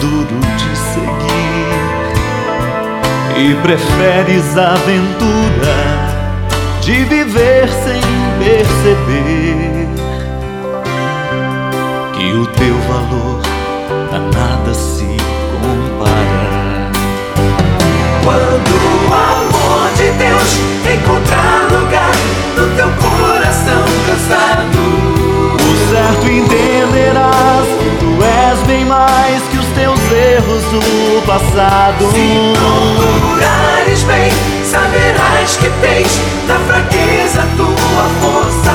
duro 0.00 0.40
de 0.56 0.76
seguir. 0.76 1.70
E 3.36 3.54
preferes 3.62 4.58
a 4.58 4.72
aventura 4.74 6.10
de 6.80 7.04
viver 7.04 7.68
sem 7.68 8.02
perceber 8.38 9.88
que 12.14 12.32
o 12.32 12.46
teu 12.46 12.76
valor 12.88 13.40
a 14.12 14.18
nada 14.18 14.74
se 14.74 15.06
compara. 15.60 16.90
Quando 18.24 18.79
do 30.70 31.26
passado. 31.26 32.10
Se 32.12 32.52
procurares 32.56 34.02
bem, 34.04 34.30
saberás 34.64 35.56
que 35.56 35.68
tens 35.80 36.20
na 36.46 36.58
fraqueza 36.60 37.46
tua 37.56 38.06
força. 38.20 38.72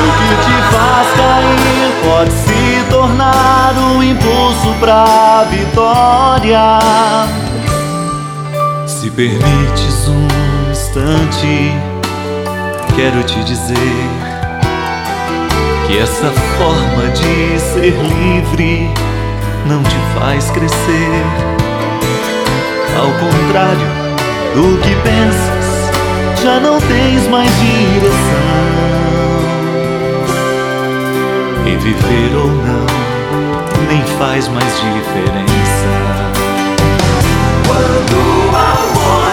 O 0.00 0.10
que 0.18 0.34
te 0.44 0.56
faz 0.72 1.08
cair 1.16 1.92
pode 2.04 2.32
se 2.32 2.90
tornar 2.90 3.74
um 3.76 4.02
impulso 4.02 4.74
pra 4.80 5.44
vitória. 5.50 6.78
Se 8.86 9.10
permites 9.10 10.08
um 10.08 10.70
instante, 10.70 11.72
quero 12.96 13.22
te 13.24 13.44
dizer 13.44 14.08
que 15.86 15.98
essa 15.98 16.32
forma 16.56 17.10
de 17.12 17.60
ser 17.60 17.92
livre 17.92 18.90
não 19.66 19.82
te 19.82 19.96
faz 20.18 20.50
crescer. 20.50 21.24
Ao 22.96 23.06
contrário 23.06 23.88
do 24.54 24.78
que 24.80 24.94
pensas, 24.96 26.42
já 26.42 26.60
não 26.60 26.80
tens 26.80 27.26
mais 27.28 27.50
direção. 27.58 28.14
E 31.66 31.76
viver 31.76 32.36
ou 32.36 32.48
não 32.48 32.86
nem 33.88 34.02
faz 34.18 34.48
mais 34.48 34.72
diferença. 34.80 36.04
Quando 37.66 38.24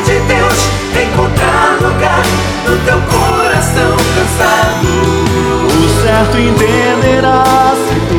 de 0.05 0.19
Deus 0.21 0.69
encontrar 1.03 1.77
lugar 1.81 2.23
no 2.65 2.77
teu 2.85 2.99
coração 3.01 3.95
cansado. 4.15 4.87
O 5.77 6.03
certo 6.03 6.37
entenderás 6.37 7.79
que 8.09 8.10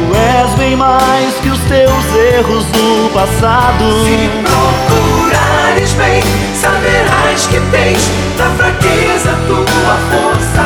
és 0.42 0.54
bem 0.54 0.76
mais 0.76 1.34
que 1.34 1.48
os 1.48 1.60
teus 1.60 2.04
erros 2.34 2.64
do 2.64 3.10
passado. 3.14 3.84
Se 4.04 4.30
procurares 4.42 5.92
bem, 5.92 6.22
saberás 6.60 7.46
que 7.46 7.60
tens 7.70 8.10
na 8.38 8.50
fraqueza 8.56 9.38
tua 9.46 9.96
força. 10.10 10.62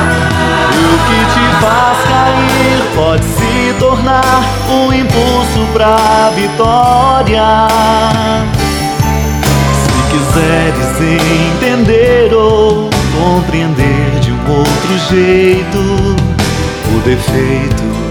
O 0.73 0.95
que 1.07 1.21
te 1.35 1.47
faz 1.61 1.99
cair 2.09 2.79
pode 2.95 3.25
se 3.25 3.75
tornar 3.79 4.43
um 4.71 4.93
impulso 4.93 5.67
pra 5.73 6.31
vitória 6.35 7.69
quiseres 10.09 11.01
entender 11.53 12.33
ou 12.35 12.89
compreender 13.13 14.21
de 14.21 14.33
um 14.33 14.51
outro 14.51 14.99
jeito, 15.11 15.79
o 16.95 17.01
defeito 17.05 18.06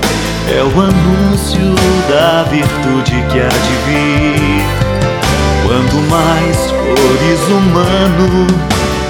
é 0.47 0.61
o 0.61 0.81
anúncio 0.81 1.75
da 2.09 2.43
virtude 2.43 3.23
que 3.31 3.39
há 3.39 3.49
de 3.49 3.75
vir. 3.85 4.63
Quanto 5.65 5.95
mais 6.09 6.71
fores 6.71 7.41
humano, 7.49 8.47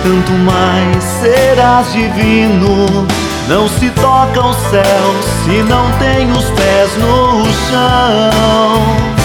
tanto 0.03 0.31
mais 0.31 1.03
serás 1.03 1.91
divino. 1.91 3.05
Não 3.47 3.67
se 3.67 3.89
toca 3.91 4.41
o 4.41 4.53
céu 4.53 5.15
se 5.43 5.61
não 5.63 5.91
tem 5.99 6.31
os 6.31 6.45
pés 6.51 6.91
no 6.97 7.45
chão. 7.69 9.24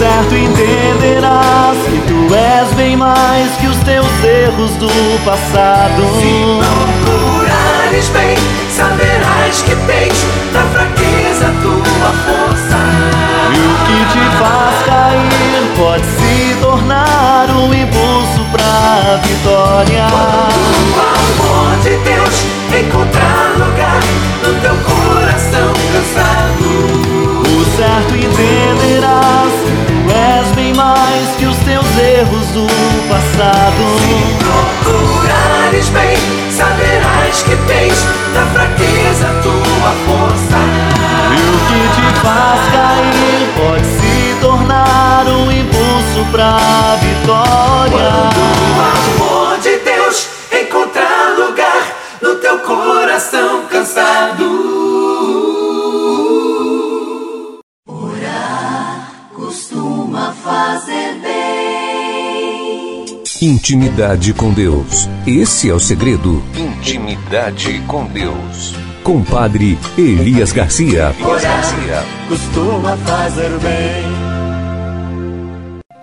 certo 0.00 0.34
entenderás 0.34 1.76
que 1.84 2.00
tu 2.08 2.34
és 2.34 2.72
bem 2.72 2.96
mais 2.96 3.54
que 3.56 3.66
os 3.66 3.76
teus 3.80 4.24
erros 4.24 4.70
do 4.76 4.88
passado. 5.26 6.00
Se 6.18 7.04
procurares 7.04 8.08
bem, 8.08 8.34
saberás 8.70 9.60
que 9.60 9.76
tens 9.76 10.24
na 10.54 10.62
fraqueza 10.72 11.52
tua 11.60 12.12
força. 12.24 12.80
E 13.52 13.58
o 13.58 13.74
que 13.84 13.98
te 14.12 14.24
faz 14.38 14.86
cair 14.86 15.64
pode 15.76 16.06
se 16.06 16.56
tornar 16.62 17.50
um 17.50 17.74
impulso 17.74 18.42
pra 18.52 19.20
vitória. 19.22 20.06
Quando 20.08 20.96
o 20.96 21.44
amor 21.44 21.76
de 21.82 21.94
Deus 21.98 22.46
encontrar 22.80 23.52
lugar 23.58 24.00
no 24.46 24.54
teu 24.62 24.76
coração 24.76 25.74
cansado, 25.92 26.64
o 27.44 27.76
certo 27.76 28.14
entenderás 28.14 29.59
os 31.90 31.98
erros 31.98 32.46
do 32.50 32.66
passado. 33.08 33.82
Se 33.98 34.84
procurares 34.84 35.88
bem, 35.90 36.16
saberás 36.50 37.42
que 37.42 37.56
tens 37.66 38.04
na 38.34 38.46
fraqueza 38.46 39.26
tua 39.42 39.92
força. 40.06 40.58
E 41.32 41.40
o 41.40 41.58
que 41.66 41.82
te 41.94 42.20
faz 42.20 42.60
cair 42.72 43.42
pode 43.56 43.86
se 43.86 44.36
tornar 44.40 45.26
um 45.26 45.50
impulso 45.50 46.24
pra 46.30 46.98
Intimidade 63.42 64.34
com 64.34 64.52
Deus. 64.52 65.08
Esse 65.26 65.70
é 65.70 65.72
o 65.72 65.80
segredo. 65.80 66.44
Intimidade 66.54 67.80
com 67.86 68.04
Deus. 68.04 68.74
Com 69.02 69.24
Padre 69.24 69.78
Elias 69.96 70.52
Garcia. 70.52 71.14
Orar 71.24 71.64
costuma 72.28 72.98
fazer 72.98 73.48
bem. 73.60 74.04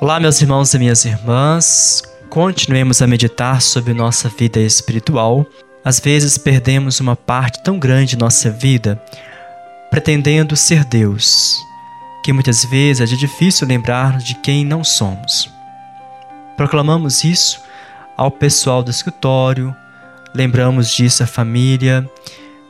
Olá, 0.01 0.19
meus 0.19 0.41
irmãos 0.41 0.73
e 0.73 0.79
minhas 0.79 1.05
irmãs. 1.05 2.01
Continuemos 2.27 3.03
a 3.03 3.07
meditar 3.07 3.61
sobre 3.61 3.93
nossa 3.93 4.29
vida 4.29 4.59
espiritual. 4.59 5.45
Às 5.85 5.99
vezes 5.99 6.39
perdemos 6.39 6.99
uma 6.99 7.15
parte 7.15 7.61
tão 7.61 7.77
grande 7.77 8.15
de 8.15 8.17
nossa 8.17 8.49
vida 8.49 8.99
pretendendo 9.91 10.55
ser 10.55 10.83
Deus, 10.83 11.59
que 12.23 12.33
muitas 12.33 12.65
vezes 12.65 13.13
é 13.13 13.15
difícil 13.15 13.67
lembrar 13.67 14.17
de 14.17 14.33
quem 14.41 14.65
não 14.65 14.83
somos. 14.83 15.55
Proclamamos 16.57 17.23
isso 17.23 17.61
ao 18.17 18.31
pessoal 18.31 18.81
do 18.81 18.89
escritório, 18.89 19.75
lembramos 20.33 20.89
disso 20.89 21.21
à 21.21 21.27
família. 21.27 22.09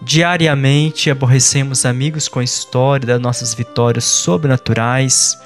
Diariamente 0.01 1.09
aborrecemos 1.09 1.85
amigos 1.85 2.27
com 2.27 2.39
a 2.39 2.43
história 2.43 3.07
das 3.07 3.21
nossas 3.21 3.53
vitórias 3.53 4.03
sobrenaturais 4.03 5.39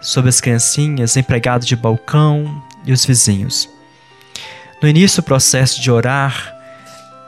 sobre 0.00 0.30
as 0.30 0.40
criancinhas, 0.40 1.18
empregados 1.18 1.66
de 1.66 1.76
balcão 1.76 2.62
e 2.86 2.92
os 2.92 3.04
vizinhos. 3.04 3.68
No 4.82 4.88
início 4.88 5.22
do 5.22 5.26
processo 5.26 5.82
de 5.82 5.90
orar, 5.90 6.56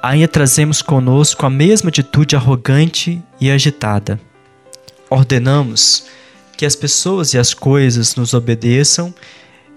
ainda 0.02 0.26
trazemos 0.26 0.80
conosco 0.80 1.44
a 1.44 1.50
mesma 1.50 1.90
atitude 1.90 2.34
arrogante 2.34 3.22
e 3.38 3.50
agitada. 3.50 4.18
Ordenamos 5.10 6.06
que 6.56 6.64
as 6.64 6.74
pessoas 6.74 7.34
e 7.34 7.38
as 7.38 7.52
coisas 7.52 8.16
nos 8.16 8.32
obedeçam 8.32 9.14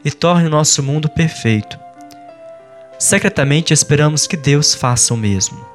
e 0.06 0.12
tornem 0.12 0.46
o 0.46 0.52
nosso 0.52 0.84
mundo 0.84 1.10
perfeito. 1.10 1.80
Secretamente 3.00 3.74
esperamos 3.74 4.28
que 4.28 4.38
Deus 4.38 4.76
faça 4.76 5.14
o 5.14 5.18
mesmo. 5.18 5.66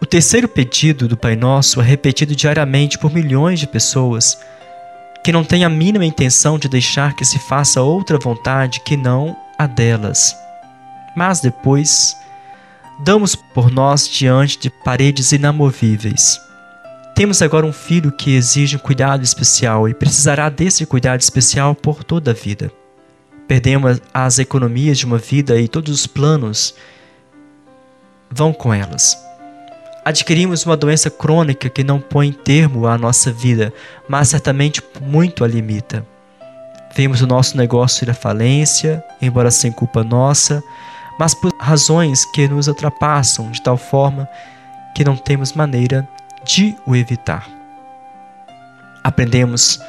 O 0.00 0.06
terceiro 0.06 0.46
pedido 0.46 1.08
do 1.08 1.16
Pai 1.16 1.34
Nosso 1.34 1.80
é 1.80 1.84
repetido 1.84 2.36
diariamente 2.36 2.96
por 2.98 3.12
milhões 3.12 3.58
de 3.58 3.66
pessoas 3.66 4.38
que 5.24 5.32
não 5.32 5.42
têm 5.42 5.64
a 5.64 5.68
mínima 5.68 6.04
intenção 6.04 6.56
de 6.58 6.68
deixar 6.68 7.16
que 7.16 7.24
se 7.24 7.38
faça 7.40 7.82
outra 7.82 8.16
vontade 8.16 8.80
que 8.80 8.96
não 8.96 9.36
a 9.58 9.66
delas. 9.66 10.36
Mas 11.16 11.40
depois, 11.40 12.16
damos 13.00 13.34
por 13.34 13.70
nós 13.70 14.08
diante 14.08 14.58
de 14.58 14.70
paredes 14.70 15.32
inamovíveis. 15.32 16.38
Temos 17.14 17.42
agora 17.42 17.66
um 17.66 17.72
filho 17.72 18.12
que 18.12 18.36
exige 18.36 18.76
um 18.76 18.78
cuidado 18.78 19.24
especial 19.24 19.88
e 19.88 19.94
precisará 19.94 20.48
desse 20.48 20.86
cuidado 20.86 21.20
especial 21.20 21.74
por 21.74 22.04
toda 22.04 22.30
a 22.30 22.34
vida. 22.34 22.70
Perdemos 23.48 24.00
as 24.12 24.38
economias 24.38 24.98
de 24.98 25.06
uma 25.06 25.18
vida 25.18 25.58
e 25.60 25.68
todos 25.68 25.92
os 25.92 26.06
planos 26.06 26.74
vão 28.30 28.52
com 28.52 28.74
elas. 28.74 29.16
Adquirimos 30.04 30.64
uma 30.64 30.76
doença 30.76 31.10
crônica 31.10 31.68
que 31.68 31.82
não 31.82 32.00
põe 32.00 32.32
termo 32.32 32.86
à 32.86 32.96
nossa 32.96 33.32
vida, 33.32 33.72
mas 34.08 34.28
certamente 34.28 34.82
muito 35.00 35.44
a 35.44 35.48
limita. 35.48 36.06
Vemos 36.94 37.20
o 37.20 37.26
nosso 37.26 37.56
negócio 37.56 38.04
ir 38.04 38.10
à 38.10 38.14
falência, 38.14 39.04
embora 39.20 39.50
sem 39.50 39.70
culpa 39.70 40.02
nossa, 40.02 40.62
mas 41.18 41.34
por 41.34 41.52
razões 41.58 42.24
que 42.26 42.48
nos 42.48 42.68
ultrapassam 42.68 43.50
de 43.50 43.62
tal 43.62 43.76
forma 43.76 44.28
que 44.94 45.04
não 45.04 45.16
temos 45.16 45.52
maneira 45.52 46.08
de 46.44 46.76
o 46.86 46.94
evitar. 46.94 47.46
Aprendemos 49.02 49.80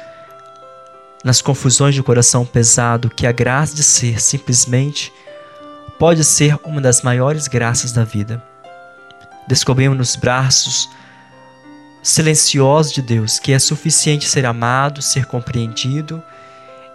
nas 1.28 1.42
confusões 1.42 1.94
de 1.94 2.02
coração 2.02 2.46
pesado 2.46 3.10
que 3.10 3.26
a 3.26 3.32
graça 3.32 3.76
de 3.76 3.82
ser 3.82 4.18
simplesmente 4.18 5.12
pode 5.98 6.24
ser 6.24 6.58
uma 6.64 6.80
das 6.80 7.02
maiores 7.02 7.46
graças 7.46 7.92
da 7.92 8.02
vida. 8.02 8.42
Descobrimos 9.46 9.98
nos 9.98 10.16
braços 10.16 10.88
silenciosos 12.02 12.94
de 12.94 13.02
Deus 13.02 13.38
que 13.38 13.52
é 13.52 13.58
suficiente 13.58 14.26
ser 14.26 14.46
amado, 14.46 15.02
ser 15.02 15.26
compreendido, 15.26 16.22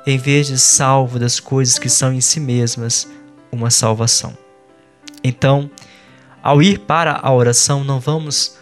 em 0.03 0.17
vez 0.17 0.47
de 0.47 0.57
salvo 0.57 1.19
das 1.19 1.39
coisas 1.39 1.77
que 1.77 1.87
são 1.87 2.11
em 2.11 2.19
si 2.19 2.39
mesmas 2.39 3.07
uma 3.51 3.69
salvação. 3.69 4.35
Então, 5.23 5.69
ao 6.41 6.59
ir 6.59 6.79
para 6.79 7.19
a 7.21 7.31
oração, 7.31 7.83
não 7.83 7.99
vamos 7.99 8.57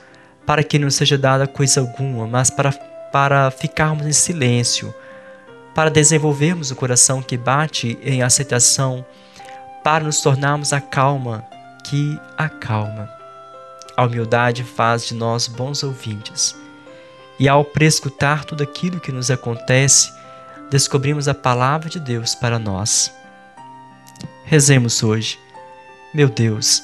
para 0.46 0.66
que 0.66 0.78
não 0.78 0.90
seja 0.90 1.18
dada 1.18 1.48
coisa 1.48 1.80
alguma, 1.80 2.28
mas 2.28 2.50
para, 2.50 2.74
para 2.74 3.50
ficarmos 3.52 4.06
em 4.06 4.12
silêncio, 4.12 4.94
para 5.74 5.90
desenvolvermos 5.90 6.72
o 6.72 6.76
coração 6.76 7.22
que 7.22 7.38
bate 7.38 7.98
em 8.04 8.22
aceitação, 8.22 9.06
para 9.84 10.04
nos 10.04 10.22
tornarmos 10.22 10.74
a 10.74 10.82
calma 10.82 11.46
que 11.84 12.20
acalma. 12.38 13.10
A 13.96 14.06
humildade 14.06 14.64
faz 14.64 15.06
de 15.06 15.14
nós 15.14 15.48
bons 15.48 15.84
ouvintes. 15.84 16.56
E 17.40 17.48
ao 17.50 17.64
prescutar 17.64 18.46
tudo 18.46 18.64
aquilo 18.64 19.00
que 19.00 19.12
nos 19.12 19.32
acontece, 19.32 20.12
descobrimos 20.70 21.28
a 21.28 21.34
palavra 21.34 21.90
de 21.90 22.00
Deus 22.00 22.36
para 22.36 22.60
nós. 22.60 23.12
Rezemos 24.46 25.02
hoje. 25.02 25.40
Meu 26.14 26.30
Deus, 26.30 26.84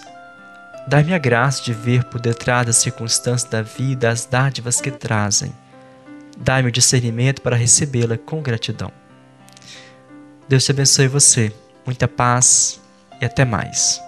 dá-me 0.87 1.13
a 1.13 1.17
graça 1.17 1.61
de 1.63 1.73
ver 1.73 2.05
por 2.05 2.19
detrás 2.19 2.65
das 2.65 2.77
circunstâncias 2.77 3.49
da 3.49 3.61
vida 3.61 4.09
as 4.09 4.25
dádivas 4.25 4.79
que 4.79 4.89
trazem. 4.89 5.53
Dá-me 6.39 6.69
o 6.69 6.71
discernimento 6.71 7.41
para 7.41 7.55
recebê-la 7.55 8.17
com 8.17 8.41
gratidão. 8.41 8.91
Deus 10.47 10.63
te 10.63 10.71
abençoe 10.71 11.07
você. 11.07 11.51
Muita 11.85 12.07
paz 12.07 12.79
e 13.21 13.25
até 13.25 13.43
mais. 13.43 13.99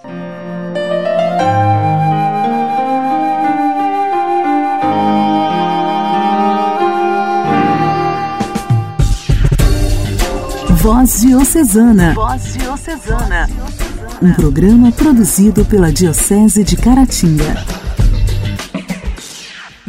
Voz 10.81 11.21
Diocesana. 11.21 12.13
Voz 12.13 12.53
Diocesana. 12.53 13.49
Um 14.21 14.33
programa 14.33 14.91
produzido 14.91 15.65
pela 15.65 15.91
Diocese 15.91 16.63
de 16.63 16.77
Caratinga. 16.77 17.78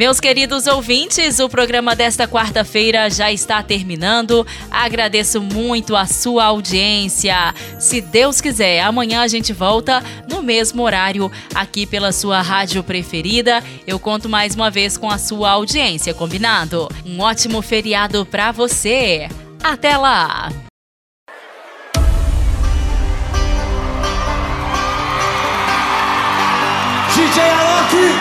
Meus 0.01 0.19
queridos 0.19 0.67
ouvintes, 0.67 1.41
o 1.41 1.47
programa 1.47 1.95
desta 1.95 2.27
quarta-feira 2.27 3.11
já 3.11 3.31
está 3.31 3.63
terminando. 3.63 4.47
Agradeço 4.71 5.43
muito 5.43 5.95
a 5.95 6.07
sua 6.07 6.45
audiência. 6.45 7.55
Se 7.79 8.01
Deus 8.01 8.41
quiser, 8.41 8.81
amanhã 8.81 9.21
a 9.21 9.29
gente 9.29 9.53
volta 9.53 10.03
no 10.27 10.43
mesmo 10.43 10.83
horário 10.85 11.31
aqui 11.55 11.85
pela 11.85 12.13
sua 12.13 12.41
rádio 12.41 12.83
preferida. 12.83 13.63
Eu 13.87 13.99
conto 13.99 14.27
mais 14.27 14.55
uma 14.55 14.71
vez 14.71 14.97
com 14.97 15.11
a 15.11 15.19
sua 15.19 15.51
audiência, 15.51 16.15
combinado? 16.15 16.89
Um 17.05 17.21
ótimo 17.21 17.61
feriado 17.61 18.25
para 18.25 18.53
você. 18.53 19.29
Até 19.63 19.99
lá! 19.99 20.51
DJ 27.15 27.43
Alok, 27.43 28.20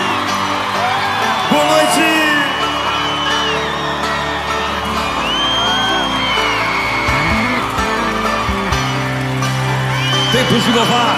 Vamos 10.49 10.67
inovar. 10.67 11.15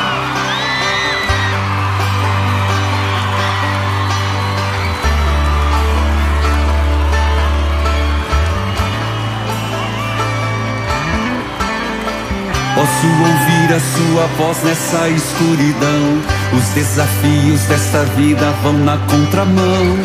Posso 12.76 13.08
ouvir 13.08 13.74
a 13.74 13.80
sua 13.80 14.28
voz 14.38 14.64
nessa 14.64 15.08
escuridão. 15.08 16.22
Os 16.54 16.68
desafios 16.74 17.62
desta 17.62 18.04
vida 18.18 18.52
vão 18.64 18.74
na 18.74 18.98
contramão. 18.98 19.98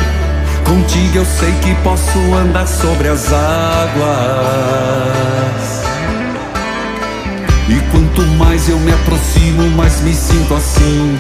Contigo 0.65 1.19
eu 1.19 1.25
sei 1.25 1.53
que 1.63 1.75
posso 1.83 2.19
andar 2.35 2.69
sobre 2.69 3.09
as 3.09 3.33
águas. 3.33 4.67
Aproximo, 9.37 9.71
mais 9.77 10.01
me 10.01 10.15
sinto 10.15 10.55
assim. 10.55 11.19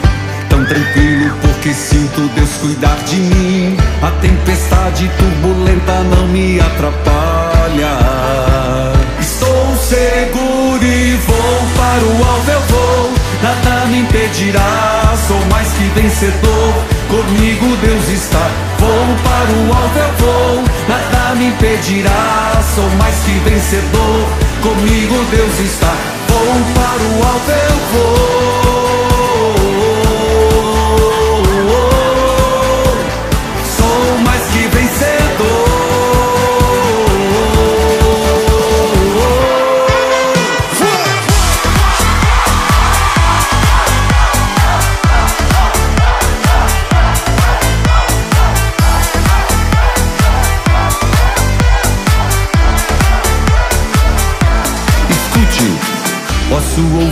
Tão 0.48 0.64
tranquilo 0.64 1.34
porque 1.42 1.72
sinto 1.72 2.28
Deus 2.34 2.50
cuidar 2.60 2.96
de 3.06 3.16
mim. 3.16 3.76
A 4.02 4.10
tempestade 4.22 5.10
turbulenta 5.18 6.00
não 6.10 6.26
me 6.28 6.60
atrapalha. 6.60 7.98
Estou 9.20 9.76
seguro 9.76 10.84
e 10.84 11.14
vou 11.26 11.60
para 11.76 12.04
o 12.04 12.28
alvo, 12.28 12.50
eu 12.50 12.60
vou. 12.60 13.12
Nada 13.42 13.86
me 13.86 14.00
impedirá, 14.00 15.14
sou 15.26 15.40
mais 15.46 15.68
que 15.68 16.00
vencedor. 16.00 16.74
Comigo 17.08 17.76
Deus 17.82 18.08
está. 18.08 18.50
Vou 18.78 19.16
para 19.24 19.50
o 19.52 19.82
alvo, 19.82 19.98
eu 19.98 20.12
vou. 20.18 20.64
Nada 20.88 21.34
me 21.34 21.48
impedirá, 21.48 22.62
sou 22.74 22.88
mais 22.98 23.16
que 23.24 23.32
vencedor. 23.48 24.28
Comigo 24.62 25.24
Deus 25.30 25.60
está. 25.60 26.15
Vou 26.46 26.54
para 26.54 27.02
o 27.02 27.24
alvo, 27.26 28.85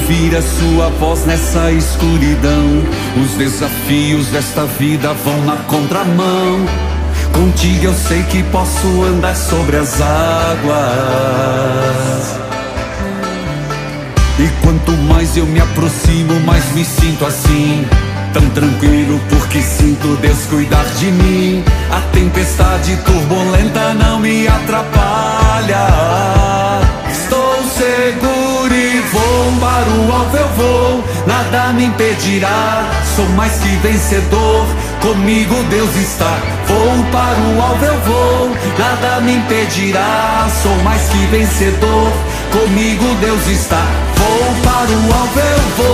ouvir 0.04 0.36
a 0.36 0.42
sua 0.42 0.90
voz 1.00 1.24
nessa 1.24 1.72
escuridão. 1.72 2.82
Os 3.22 3.30
desafios 3.38 4.26
desta 4.26 4.66
vida 4.78 5.14
vão 5.24 5.40
na 5.44 5.56
contramão. 5.64 6.66
Contigo 7.32 7.86
eu 7.86 7.94
sei 7.94 8.22
que 8.24 8.42
posso 8.44 8.86
andar 9.04 9.34
sobre 9.34 9.76
as 9.76 10.00
águas. 10.00 10.74
E 14.38 14.48
quanto 14.62 14.92
mais 15.08 15.36
eu 15.36 15.46
me 15.46 15.60
aproximo, 15.60 16.38
mais 16.40 16.70
me 16.72 16.84
sinto 16.84 17.24
assim. 17.24 17.86
Tão 18.34 18.46
tranquilo 18.50 19.20
porque 19.30 19.62
sinto 19.62 20.16
Deus 20.16 20.44
cuidar 20.46 20.84
de 20.98 21.06
mim. 21.06 21.64
A 21.90 22.00
tempestade 22.12 22.96
turbulenta 23.04 23.94
não 23.94 24.20
me 24.20 24.46
atrapalha. 24.46 25.86
Estou 27.10 27.62
seguro 27.70 28.53
vou 29.12 29.52
para 29.60 29.88
o 29.90 30.12
alvo 30.12 30.36
eu 30.36 30.48
vou. 30.56 31.04
Nada 31.26 31.72
me 31.72 31.84
impedirá, 31.84 32.84
sou 33.16 33.26
mais 33.30 33.52
que 33.58 33.68
vencedor. 33.76 34.66
Comigo 35.00 35.54
Deus 35.70 35.94
está. 35.96 36.38
Vou 36.66 37.04
para 37.12 37.38
o 37.40 37.62
alvo 37.62 37.84
eu 37.84 37.98
vou. 38.00 38.56
Nada 38.78 39.20
me 39.20 39.36
impedirá, 39.36 40.46
sou 40.62 40.76
mais 40.82 41.02
que 41.08 41.18
vencedor. 41.26 42.12
Comigo 42.52 43.04
Deus 43.20 43.46
está. 43.48 43.84
Vou 44.16 44.54
para 44.62 44.90
o 44.90 45.20
alvo 45.20 45.40
eu 45.40 45.84
vou. 45.84 45.93